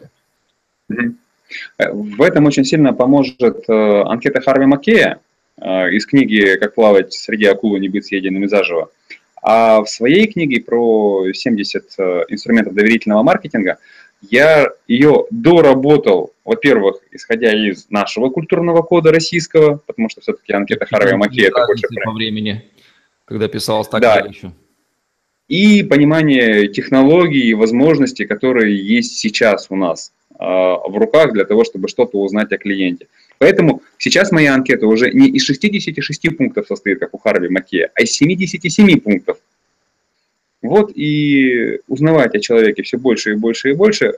В 1.78 2.22
этом 2.22 2.46
очень 2.46 2.64
сильно 2.64 2.92
поможет 2.92 3.68
э, 3.68 4.02
анкета 4.02 4.40
Харви 4.40 4.66
Маккея 4.66 5.20
э, 5.60 5.90
из 5.90 6.06
книги 6.06 6.56
«Как 6.56 6.74
плавать 6.74 7.12
среди 7.12 7.44
акулы, 7.46 7.78
не 7.78 7.88
быть 7.88 8.06
съеденными 8.06 8.46
заживо». 8.46 8.90
А 9.42 9.82
в 9.82 9.88
своей 9.88 10.26
книге 10.26 10.60
про 10.60 11.32
70 11.32 11.94
э, 11.98 12.22
инструментов 12.28 12.74
доверительного 12.74 13.22
маркетинга– 13.22 13.78
я 14.22 14.68
ее 14.88 15.26
доработал, 15.30 16.32
во-первых, 16.44 16.96
исходя 17.10 17.52
из 17.52 17.90
нашего 17.90 18.30
культурного 18.30 18.82
кода 18.82 19.12
российского, 19.12 19.76
потому 19.86 20.08
что 20.08 20.20
все-таки 20.20 20.52
анкета 20.52 20.86
Харви 20.86 21.16
Маки 21.16 21.42
это 21.42 21.66
больше... 21.66 21.86
По 22.04 22.12
времени, 22.12 22.64
когда 23.24 23.48
писалось 23.48 23.88
так 23.88 24.00
да. 24.00 24.16
еще. 24.20 24.52
И 25.48 25.84
понимание 25.84 26.66
технологий 26.68 27.48
и 27.48 27.54
возможностей, 27.54 28.24
которые 28.24 28.76
есть 28.76 29.18
сейчас 29.18 29.66
у 29.70 29.76
нас 29.76 30.12
э, 30.30 30.34
в 30.38 30.96
руках 30.96 31.32
для 31.32 31.44
того, 31.44 31.64
чтобы 31.64 31.88
что-то 31.88 32.18
узнать 32.18 32.52
о 32.52 32.58
клиенте. 32.58 33.06
Поэтому 33.38 33.82
сейчас 33.98 34.32
моя 34.32 34.54
анкета 34.54 34.86
уже 34.86 35.12
не 35.12 35.28
из 35.28 35.44
66 35.44 36.36
пунктов 36.36 36.66
состоит, 36.66 36.98
как 36.98 37.14
у 37.14 37.18
Харви 37.18 37.48
Макея, 37.48 37.90
а 37.94 38.02
из 38.02 38.12
77 38.12 39.00
пунктов. 39.00 39.38
Вот 40.62 40.90
и 40.96 41.80
узнавать 41.86 42.34
о 42.34 42.40
человеке 42.40 42.82
все 42.82 42.98
больше 42.98 43.32
и 43.32 43.36
больше 43.36 43.70
и 43.70 43.74
больше 43.74 44.14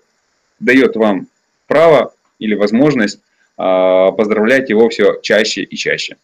дает 0.60 0.96
вам 0.96 1.26
право 1.66 2.14
или 2.38 2.54
возможность 2.54 3.18
э, 3.58 3.62
поздравлять 4.16 4.70
его 4.70 4.88
все 4.88 5.18
чаще 5.20 5.62
и 5.62 5.76
чаще. 5.76 6.16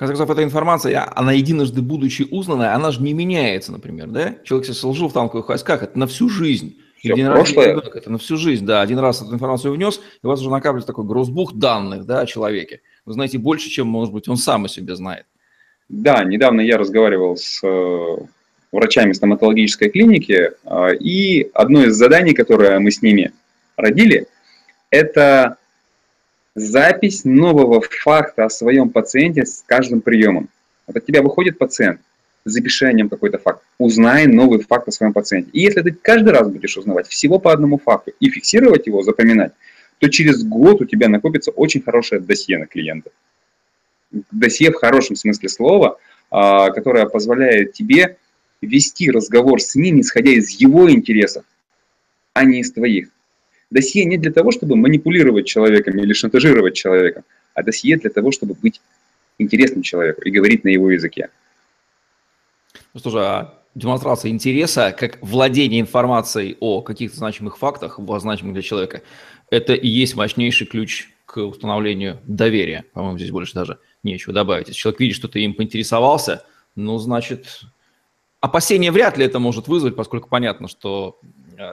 Конце 0.00 0.14
концов, 0.14 0.30
эта 0.30 0.42
информация, 0.42 1.12
она 1.14 1.32
единожды 1.32 1.82
будучи 1.82 2.22
узнанная, 2.22 2.74
она 2.74 2.90
же 2.90 3.02
не 3.02 3.12
меняется, 3.12 3.70
например, 3.70 4.06
да? 4.06 4.36
Человек 4.44 4.64
себе 4.64 4.74
служил 4.74 5.10
в 5.10 5.12
танковых 5.12 5.50
войсках, 5.50 5.82
это 5.82 5.98
на 5.98 6.06
всю 6.06 6.30
жизнь. 6.30 6.78
Все 6.96 7.12
один 7.12 7.26
прошлое. 7.26 7.66
Раз, 7.66 7.76
ребенок, 7.76 7.96
это 7.96 8.10
на 8.10 8.16
всю 8.16 8.38
жизнь, 8.38 8.64
да. 8.64 8.80
Один 8.80 8.98
раз 8.98 9.20
эту 9.20 9.34
информацию 9.34 9.74
внес, 9.74 10.00
и 10.22 10.26
у 10.26 10.30
вас 10.30 10.40
уже 10.40 10.48
накапливается 10.48 10.86
такой 10.86 11.04
грузбух 11.04 11.52
данных, 11.52 12.06
да, 12.06 12.20
о 12.20 12.26
человеке. 12.26 12.80
Вы 13.04 13.12
знаете 13.12 13.36
больше, 13.36 13.68
чем, 13.68 13.88
может 13.88 14.14
быть, 14.14 14.26
он 14.26 14.38
сам 14.38 14.64
о 14.64 14.68
себе 14.70 14.96
знает. 14.96 15.26
Да, 15.90 16.24
недавно 16.24 16.62
я 16.62 16.78
разговаривал 16.78 17.36
с 17.36 17.60
э, 17.62 18.16
врачами 18.72 19.12
стоматологической 19.12 19.90
клиники, 19.90 20.52
а, 20.64 20.92
и 20.94 21.50
одно 21.52 21.84
из 21.84 21.94
заданий, 21.94 22.32
которое 22.32 22.78
мы 22.78 22.90
с 22.90 23.02
ними 23.02 23.32
родили, 23.76 24.28
это 24.88 25.58
запись 26.54 27.24
нового 27.24 27.80
факта 27.80 28.44
о 28.44 28.50
своем 28.50 28.90
пациенте 28.90 29.46
с 29.46 29.62
каждым 29.66 30.00
приемом. 30.00 30.48
Вот 30.86 30.96
от 30.96 31.06
тебя 31.06 31.22
выходит 31.22 31.58
пациент, 31.58 32.00
запиши 32.44 32.86
о 32.86 32.92
нем 32.92 33.08
какой-то 33.08 33.38
факт, 33.38 33.62
узнай 33.78 34.26
новый 34.26 34.60
факт 34.60 34.88
о 34.88 34.92
своем 34.92 35.12
пациенте. 35.12 35.50
И 35.52 35.60
если 35.60 35.82
ты 35.82 35.92
каждый 35.92 36.30
раз 36.30 36.48
будешь 36.48 36.76
узнавать 36.76 37.08
всего 37.08 37.38
по 37.38 37.52
одному 37.52 37.78
факту 37.78 38.12
и 38.18 38.30
фиксировать 38.30 38.86
его, 38.86 39.02
запоминать, 39.02 39.52
то 39.98 40.08
через 40.08 40.42
год 40.42 40.80
у 40.80 40.86
тебя 40.86 41.08
накопится 41.08 41.50
очень 41.50 41.82
хорошее 41.82 42.20
досье 42.20 42.58
на 42.58 42.66
клиента. 42.66 43.10
Досье 44.32 44.70
в 44.70 44.74
хорошем 44.74 45.14
смысле 45.14 45.48
слова, 45.48 45.98
а, 46.30 46.70
которое 46.70 47.06
позволяет 47.06 47.74
тебе 47.74 48.16
вести 48.60 49.10
разговор 49.10 49.60
с 49.60 49.74
ним, 49.74 50.00
исходя 50.00 50.32
из 50.32 50.50
его 50.50 50.90
интересов, 50.90 51.44
а 52.32 52.44
не 52.44 52.60
из 52.60 52.72
твоих. 52.72 53.08
Досье 53.70 54.04
не 54.04 54.18
для 54.18 54.32
того, 54.32 54.50
чтобы 54.50 54.76
манипулировать 54.76 55.46
человеком 55.46 55.98
или 55.98 56.12
шантажировать 56.12 56.74
человека, 56.74 57.22
а 57.54 57.62
досье 57.62 57.96
для 57.96 58.10
того, 58.10 58.32
чтобы 58.32 58.54
быть 58.54 58.80
интересным 59.38 59.82
человеку 59.82 60.22
и 60.22 60.30
говорить 60.30 60.64
на 60.64 60.68
его 60.68 60.90
языке. 60.90 61.30
Ну 62.92 63.00
что 63.00 63.10
же, 63.10 63.20
а 63.20 63.58
демонстрация 63.76 64.30
интереса, 64.30 64.94
как 64.98 65.18
владение 65.22 65.80
информацией 65.80 66.56
о 66.58 66.82
каких-то 66.82 67.16
значимых 67.16 67.58
фактах, 67.58 68.00
значимых 68.18 68.54
для 68.54 68.62
человека, 68.62 69.02
это 69.50 69.74
и 69.74 69.88
есть 69.88 70.16
мощнейший 70.16 70.66
ключ 70.66 71.08
к 71.24 71.38
установлению 71.38 72.18
доверия. 72.26 72.84
По-моему, 72.92 73.18
здесь 73.18 73.30
больше 73.30 73.54
даже 73.54 73.78
нечего 74.02 74.32
добавить. 74.32 74.66
Если 74.68 74.80
человек 74.80 75.00
видит, 75.00 75.16
что 75.16 75.28
ты 75.28 75.40
им 75.40 75.54
поинтересовался, 75.54 76.44
ну, 76.74 76.98
значит, 76.98 77.46
Опасения 78.40 78.90
вряд 78.90 79.18
ли 79.18 79.26
это 79.26 79.38
может 79.38 79.68
вызвать, 79.68 79.96
поскольку 79.96 80.30
понятно, 80.30 80.66
что 80.66 81.20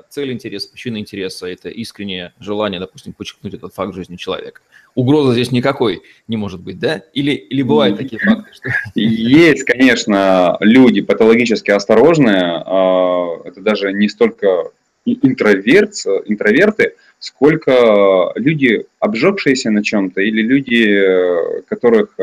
цель 0.10 0.32
интереса, 0.32 0.70
причина 0.70 0.98
интереса– 0.98 1.48
это 1.48 1.70
искреннее 1.70 2.34
желание, 2.40 2.80
допустим, 2.80 3.14
подчеркнуть 3.14 3.54
этот 3.54 3.74
факт 3.74 3.94
жизни 3.94 4.16
человека. 4.16 4.62
Угрозы 4.96 5.34
здесь 5.34 5.52
никакой 5.52 6.02
не 6.28 6.38
может 6.38 6.60
быть, 6.60 6.80
да? 6.80 7.04
Или, 7.14 7.32
или 7.32 7.62
бывают 7.62 7.98
такие 7.98 8.20
факты? 8.20 8.52
Что... 8.54 8.70
Есть, 9.00 9.64
конечно, 9.64 10.58
люди 10.60 11.02
патологически 11.02 11.72
осторожные. 11.72 12.64
А, 12.66 13.42
это 13.46 13.62
даже 13.62 13.94
не 13.94 14.10
столько 14.10 14.72
интроверт, 15.06 15.94
интроверты, 16.26 16.96
сколько 17.20 18.32
люди, 18.36 18.86
обжегшиеся 19.00 19.72
на 19.72 19.84
чем-то, 19.84 20.22
или 20.22 20.42
люди, 20.42 21.64
которых 21.68 22.16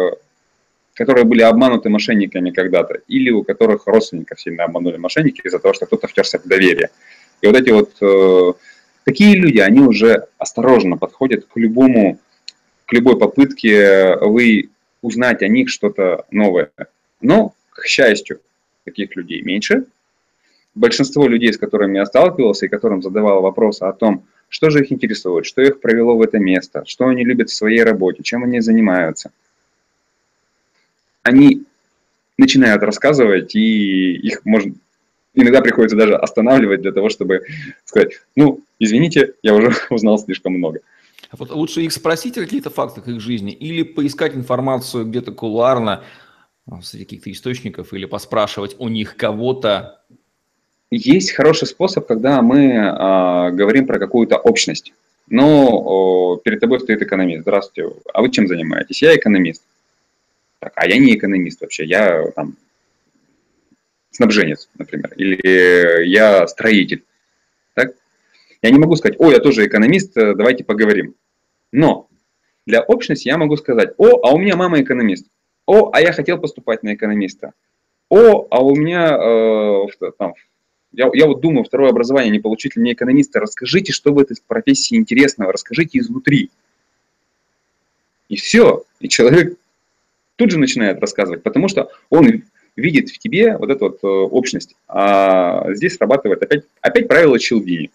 которые 0.95 1.25
были 1.25 1.43
обмануты 1.43 1.89
мошенниками 1.89 2.51
когда-то, 2.51 3.01
или 3.09 3.31
у 3.31 3.43
которых 3.43 3.87
родственников 3.87 4.41
сильно 4.41 4.65
обманули 4.65 4.97
мошенники 4.97 5.41
из-за 5.45 5.59
того, 5.59 5.75
что 5.75 5.87
кто-то 5.87 6.07
втерся 6.07 6.39
в 6.39 6.47
доверие. 6.47 6.91
И 7.45 7.47
вот 7.47 7.57
эти 7.57 7.69
вот 7.69 7.93
э, 8.01 8.53
такие 9.05 9.37
люди, 9.37 9.59
они 9.59 9.81
уже 9.81 10.29
осторожно 10.39 10.97
подходят 10.97 11.45
к 11.45 11.59
любому, 11.59 12.19
к 12.87 12.93
любой 12.95 13.19
попытке 13.19 14.17
вы 14.17 14.71
узнать 15.03 15.43
о 15.43 15.49
них 15.49 15.69
что-то 15.69 16.25
новое. 16.31 16.71
Но, 17.21 17.55
к 17.69 17.85
счастью, 17.85 18.41
таких 18.87 19.15
людей 19.15 19.43
меньше. 19.43 19.85
Большинство 20.75 21.29
людей, 21.29 21.53
с 21.53 21.59
которыми 21.59 21.99
я 21.99 22.07
сталкивался 22.07 22.65
и 22.65 22.71
которым 22.71 23.03
задавал 23.03 23.43
вопросы 23.43 23.83
о 23.83 23.93
том, 23.93 24.25
что 24.49 24.71
же 24.71 24.81
их 24.81 24.91
интересует, 24.91 25.45
что 25.45 25.61
их 25.61 25.83
провело 25.83 26.17
в 26.17 26.23
это 26.23 26.39
место, 26.39 26.85
что 26.87 27.09
они 27.09 27.27
любят 27.27 27.51
в 27.51 27.55
своей 27.55 27.83
работе, 27.83 28.23
чем 28.23 28.45
они 28.45 28.61
занимаются, 28.61 29.33
они 31.23 31.65
начинают 32.39 32.83
рассказывать, 32.83 33.55
и 33.55 34.15
их 34.15 34.47
можно 34.47 34.73
иногда 35.35 35.61
приходится 35.61 35.97
даже 35.97 36.17
останавливать 36.17 36.83
для 36.83 36.93
того, 36.93 37.09
чтобы 37.09 37.43
сказать, 37.85 38.13
ну, 38.37 38.61
извините, 38.79 39.35
я 39.43 39.55
уже 39.55 39.73
узнал 39.91 40.19
слишком 40.19 40.55
много. 40.55 40.81
А 41.31 41.37
вот 41.37 41.51
лучше 41.51 41.83
их 41.83 41.93
спросить 41.93 42.39
о 42.39 42.43
каких-то 42.43 42.71
фактах 42.71 43.09
их 43.09 43.21
жизни 43.21 43.53
или 43.53 43.83
поискать 43.83 44.35
информацию 44.35 45.05
где-то 45.05 45.33
кулуарно 45.33 46.05
а, 46.71 46.81
среди 46.83 47.05
каких-то 47.05 47.31
источников 47.33 47.93
или 47.93 48.05
поспрашивать 48.05 48.77
у 48.79 48.89
них 48.89 49.17
кого-то? 49.17 50.01
Есть 50.91 51.33
хороший 51.33 51.67
способ, 51.67 52.07
когда 52.07 52.41
мы 52.41 52.67
э, 52.67 53.51
говорим 53.51 53.87
про 53.87 53.99
какую-то 53.99 54.37
общность. 54.37 54.93
Но 55.29 56.37
э, 56.39 56.43
перед 56.45 56.61
тобой 56.61 56.79
стоит 56.79 57.03
экономист. 57.03 57.43
Здравствуйте, 57.43 57.93
а 58.13 58.23
вы 58.23 58.31
чем 58.31 58.47
занимаетесь? 58.47 59.03
Я 59.03 59.17
экономист. 59.17 59.63
Так, 60.61 60.73
а 60.77 60.87
я 60.87 60.99
не 60.99 61.17
экономист 61.17 61.63
вообще, 61.63 61.85
я 61.85 62.31
там 62.37 62.55
снабженец, 64.15 64.69
например, 64.79 65.13
или 65.17 66.07
я 66.07 66.47
строитель. 66.47 67.05
Так? 67.75 67.95
Я 68.63 68.71
не 68.71 68.79
могу 68.79 68.97
сказать, 68.97 69.19
о, 69.21 69.31
я 69.31 69.41
тоже 69.41 69.67
экономист, 69.67 70.17
э, 70.17 70.35
давайте 70.35 70.65
поговорим. 70.65 71.15
Но 71.73 72.09
для 72.65 72.81
общности 72.81 73.29
я 73.29 73.37
могу 73.37 73.57
сказать, 73.57 73.91
о, 73.99 74.27
а 74.27 74.33
у 74.33 74.39
меня 74.39 74.57
мама 74.57 74.81
экономист. 74.81 75.27
О, 75.67 75.91
а 75.93 76.01
я 76.01 76.13
хотел 76.13 76.39
поступать 76.39 76.83
на 76.83 76.95
экономиста. 76.95 77.53
О, 78.09 78.47
а 78.51 78.63
у 78.63 78.77
меня 78.77 79.17
э, 79.17 80.11
там, 80.19 80.35
я, 80.93 81.11
я 81.13 81.27
вот 81.27 81.41
думаю, 81.41 81.65
второе 81.65 81.91
образование 81.91 82.31
не 82.31 82.39
получить 82.39 82.77
ли 82.77 82.83
мне 82.83 82.93
экономиста. 82.93 83.41
Расскажите, 83.41 83.93
что 83.93 84.15
в 84.15 84.19
этой 84.19 84.37
профессии 84.47 84.95
интересного, 84.95 85.53
расскажите 85.53 85.99
изнутри. 85.99 86.51
И 88.29 88.37
все. 88.37 88.85
И 89.01 89.09
человек 89.09 89.59
тут 90.37 90.53
же 90.53 90.59
начинает 90.59 91.01
рассказывать, 91.01 91.43
потому 91.43 91.69
что 91.69 91.91
он 92.11 92.45
видит 92.77 93.11
в 93.11 93.19
тебе 93.19 93.57
вот 93.57 93.71
эту 93.71 93.87
вот 93.87 93.99
э, 94.03 94.07
общность. 94.07 94.75
А 94.89 95.73
здесь 95.75 95.97
срабатывает 95.97 96.43
опять, 96.43 96.65
опять 96.81 97.09
правило 97.09 97.39
Челдини. 97.39 97.91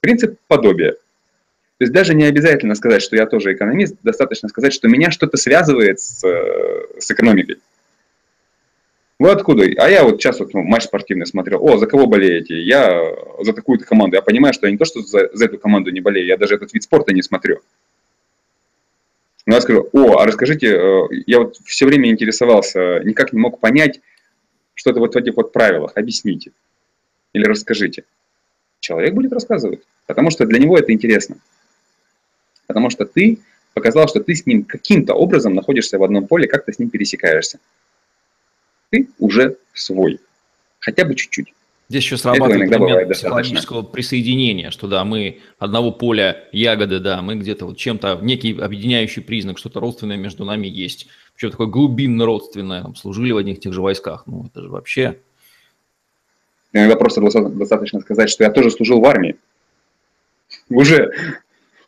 Принцип 0.00 0.38
подобия. 0.46 0.92
То 0.92 1.84
есть 1.84 1.92
даже 1.92 2.14
не 2.14 2.24
обязательно 2.24 2.74
сказать, 2.74 3.02
что 3.02 3.16
я 3.16 3.26
тоже 3.26 3.54
экономист, 3.54 3.96
достаточно 4.02 4.48
сказать, 4.48 4.72
что 4.72 4.88
меня 4.88 5.10
что-то 5.10 5.36
связывает 5.36 5.98
с, 5.98 6.22
э, 6.24 7.00
с 7.00 7.10
экономикой. 7.10 7.56
Вы 9.18 9.30
откуда? 9.30 9.64
А 9.64 9.88
я 9.88 10.04
вот 10.04 10.20
сейчас 10.20 10.40
вот 10.40 10.54
ну, 10.54 10.62
матч 10.62 10.84
спортивный 10.84 11.26
смотрел. 11.26 11.62
О, 11.62 11.76
за 11.76 11.86
кого 11.86 12.06
болеете? 12.06 12.58
Я 12.62 13.14
за 13.40 13.52
такую-то 13.52 13.84
команду. 13.84 14.16
Я 14.16 14.22
понимаю, 14.22 14.54
что 14.54 14.66
я 14.66 14.72
не 14.72 14.78
то, 14.78 14.86
что 14.86 15.02
за, 15.02 15.28
за 15.34 15.44
эту 15.44 15.58
команду 15.58 15.90
не 15.90 16.00
болею, 16.00 16.26
я 16.26 16.38
даже 16.38 16.54
этот 16.54 16.72
вид 16.72 16.82
спорта 16.82 17.12
не 17.12 17.22
смотрю. 17.22 17.60
Но 19.46 19.54
я 19.54 19.60
скажу, 19.60 19.88
о, 19.92 20.18
а 20.18 20.26
расскажите, 20.26 20.68
э, 20.68 21.02
я 21.26 21.40
вот 21.40 21.56
все 21.64 21.86
время 21.86 22.10
интересовался, 22.10 23.00
никак 23.04 23.32
не 23.32 23.40
мог 23.40 23.58
понять, 23.58 24.00
что 24.74 24.90
это 24.90 25.00
вот 25.00 25.14
в 25.14 25.18
этих 25.18 25.36
вот 25.36 25.52
правилах, 25.52 25.92
объясните. 25.94 26.52
Или 27.32 27.44
расскажите. 27.44 28.04
Человек 28.80 29.14
будет 29.14 29.32
рассказывать, 29.32 29.80
потому 30.06 30.30
что 30.30 30.46
для 30.46 30.58
него 30.58 30.76
это 30.76 30.92
интересно. 30.92 31.36
Потому 32.66 32.90
что 32.90 33.04
ты 33.04 33.38
показал, 33.74 34.08
что 34.08 34.20
ты 34.20 34.34
с 34.34 34.46
ним 34.46 34.64
каким-то 34.64 35.14
образом 35.14 35.54
находишься 35.54 35.98
в 35.98 36.04
одном 36.04 36.26
поле, 36.26 36.48
как 36.48 36.64
ты 36.64 36.72
с 36.72 36.78
ним 36.78 36.90
пересекаешься. 36.90 37.60
Ты 38.90 39.08
уже 39.18 39.56
свой. 39.74 40.20
Хотя 40.78 41.04
бы 41.04 41.14
чуть-чуть. 41.14 41.52
Здесь 41.90 42.04
еще 42.04 42.18
срабатывает 42.18 42.70
элемент 42.70 43.12
психологического 43.12 43.82
присоединения, 43.82 44.70
что 44.70 44.86
да, 44.86 45.04
мы 45.04 45.40
одного 45.58 45.90
поля 45.90 46.44
ягоды, 46.52 47.00
да, 47.00 47.20
мы 47.20 47.34
где-то 47.34 47.66
вот 47.66 47.78
чем-то, 47.78 48.20
некий 48.22 48.56
объединяющий 48.56 49.20
признак, 49.22 49.58
что-то 49.58 49.80
родственное 49.80 50.16
между 50.16 50.44
нами 50.44 50.68
есть. 50.68 51.08
Причем 51.34 51.50
такое 51.50 51.66
глубинно 51.66 52.26
родственное, 52.26 52.82
там, 52.82 52.94
служили 52.94 53.32
в 53.32 53.38
одних 53.38 53.58
тех 53.58 53.72
же 53.72 53.82
войсках. 53.82 54.22
Ну, 54.26 54.46
это 54.46 54.62
же 54.62 54.68
вообще... 54.68 55.18
Иногда 56.72 56.94
просто 56.94 57.20
достаточно 57.20 57.98
сказать, 57.98 58.30
что 58.30 58.44
я 58.44 58.52
тоже 58.52 58.70
служил 58.70 59.00
в 59.00 59.04
армии. 59.06 59.34
Уже 60.68 61.10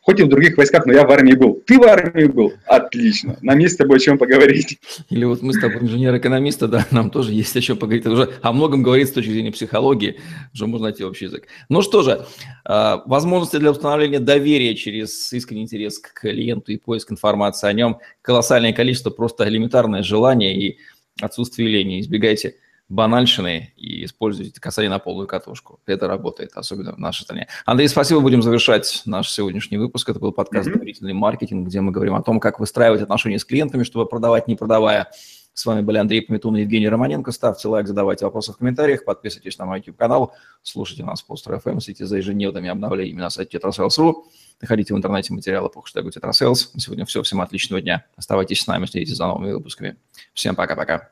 хоть 0.03 0.19
и 0.19 0.23
в 0.23 0.27
других 0.27 0.57
войсках, 0.57 0.85
но 0.85 0.93
я 0.93 1.05
в 1.05 1.11
армии 1.11 1.33
был. 1.33 1.61
Ты 1.65 1.79
в 1.79 1.83
армии 1.83 2.25
был? 2.25 2.53
Отлично. 2.65 3.37
Нам 3.41 3.57
есть 3.59 3.75
с 3.75 3.77
тобой 3.77 3.97
о 3.97 3.99
чем 3.99 4.17
поговорить. 4.17 4.77
Или 5.09 5.23
вот 5.23 5.41
мы 5.41 5.53
с 5.53 5.59
тобой 5.59 5.81
инженер-экономисты, 5.81 6.67
да, 6.67 6.85
нам 6.91 7.09
тоже 7.09 7.31
есть 7.31 7.55
о 7.55 7.61
чем 7.61 7.77
поговорить. 7.77 8.05
Это 8.05 8.11
уже 8.11 8.33
о 8.41 8.51
многом 8.51 8.83
говорит 8.83 9.07
с 9.07 9.11
точки 9.11 9.29
зрения 9.29 9.51
психологии, 9.51 10.19
уже 10.53 10.67
можно 10.67 10.87
найти 10.87 11.05
общий 11.05 11.25
язык. 11.25 11.47
Ну 11.69 11.81
что 11.81 12.01
же, 12.03 12.25
а, 12.65 13.01
возможности 13.05 13.57
для 13.57 13.71
установления 13.71 14.19
доверия 14.19 14.75
через 14.75 15.31
искренний 15.31 15.63
интерес 15.63 15.99
к 15.99 16.13
клиенту 16.13 16.73
и 16.73 16.77
поиск 16.77 17.11
информации 17.11 17.67
о 17.67 17.73
нем 17.73 17.99
колоссальное 18.21 18.73
количество, 18.73 19.09
просто 19.09 19.47
элементарное 19.47 20.03
желание 20.03 20.53
и 20.53 20.77
отсутствие 21.21 21.69
лени. 21.69 22.01
Избегайте 22.01 22.55
банальщины 22.93 23.73
и 23.75 24.05
используйте 24.05 24.59
касание 24.59 24.89
на 24.89 24.99
полную 24.99 25.27
катушку. 25.27 25.79
Это 25.85 26.07
работает, 26.07 26.51
особенно 26.53 26.93
в 26.93 26.99
нашей 26.99 27.23
стране. 27.23 27.47
Андрей, 27.65 27.87
спасибо. 27.87 28.21
Будем 28.21 28.41
завершать 28.41 29.01
наш 29.05 29.31
сегодняшний 29.31 29.77
выпуск. 29.77 30.09
Это 30.09 30.19
был 30.19 30.31
подкаст. 30.31 30.71
«Доверительный 30.71 31.13
маркетинг», 31.13 31.67
где 31.67 31.81
мы 31.81 31.91
говорим 31.91 32.13
о 32.15 32.21
том, 32.21 32.39
как 32.39 32.59
выстраивать 32.59 33.01
отношения 33.01 33.39
с 33.39 33.45
клиентами, 33.45 33.83
чтобы 33.83 34.07
продавать, 34.07 34.47
не 34.47 34.55
продавая. 34.55 35.09
С 35.55 35.65
вами 35.65 35.81
были 35.81 35.97
Андрей 35.97 36.21
Пометун 36.21 36.55
и 36.57 36.61
Евгений 36.61 36.89
Романенко. 36.89 37.31
Ставьте 37.31 37.67
лайк, 37.67 37.87
задавайте 37.87 38.25
вопросы 38.25 38.53
в 38.53 38.57
комментариях, 38.57 39.05
подписывайтесь 39.05 39.57
на 39.59 39.65
мой 39.65 39.79
YouTube-канал, 39.79 40.33
слушайте 40.63 41.03
нас 41.03 41.21
по 41.21 41.35
FM, 41.35 41.79
следите 41.79 42.05
за 42.07 42.17
ежедневными 42.17 42.69
обновлениями 42.69 43.21
на 43.21 43.29
сайте 43.29 43.59
tetrasales.ru, 43.59 44.23
находите 44.61 44.95
в 44.95 44.97
интернете 44.97 45.31
материалы 45.31 45.69
по 45.69 45.81
хэштегу 45.81 46.09
tetrasales. 46.09 46.69
На 46.73 46.79
сегодня 46.79 47.05
все. 47.05 47.21
Всем 47.21 47.41
отличного 47.41 47.81
дня. 47.81 48.05
Оставайтесь 48.15 48.61
с 48.61 48.67
нами, 48.67 48.85
следите 48.85 49.13
за 49.13 49.27
новыми 49.27 49.51
выпусками. 49.51 49.97
Всем 50.33 50.55
пока-пока. 50.55 51.11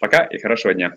Пока 0.00 0.24
и 0.24 0.38
хорошего 0.38 0.72
дня. 0.74 0.96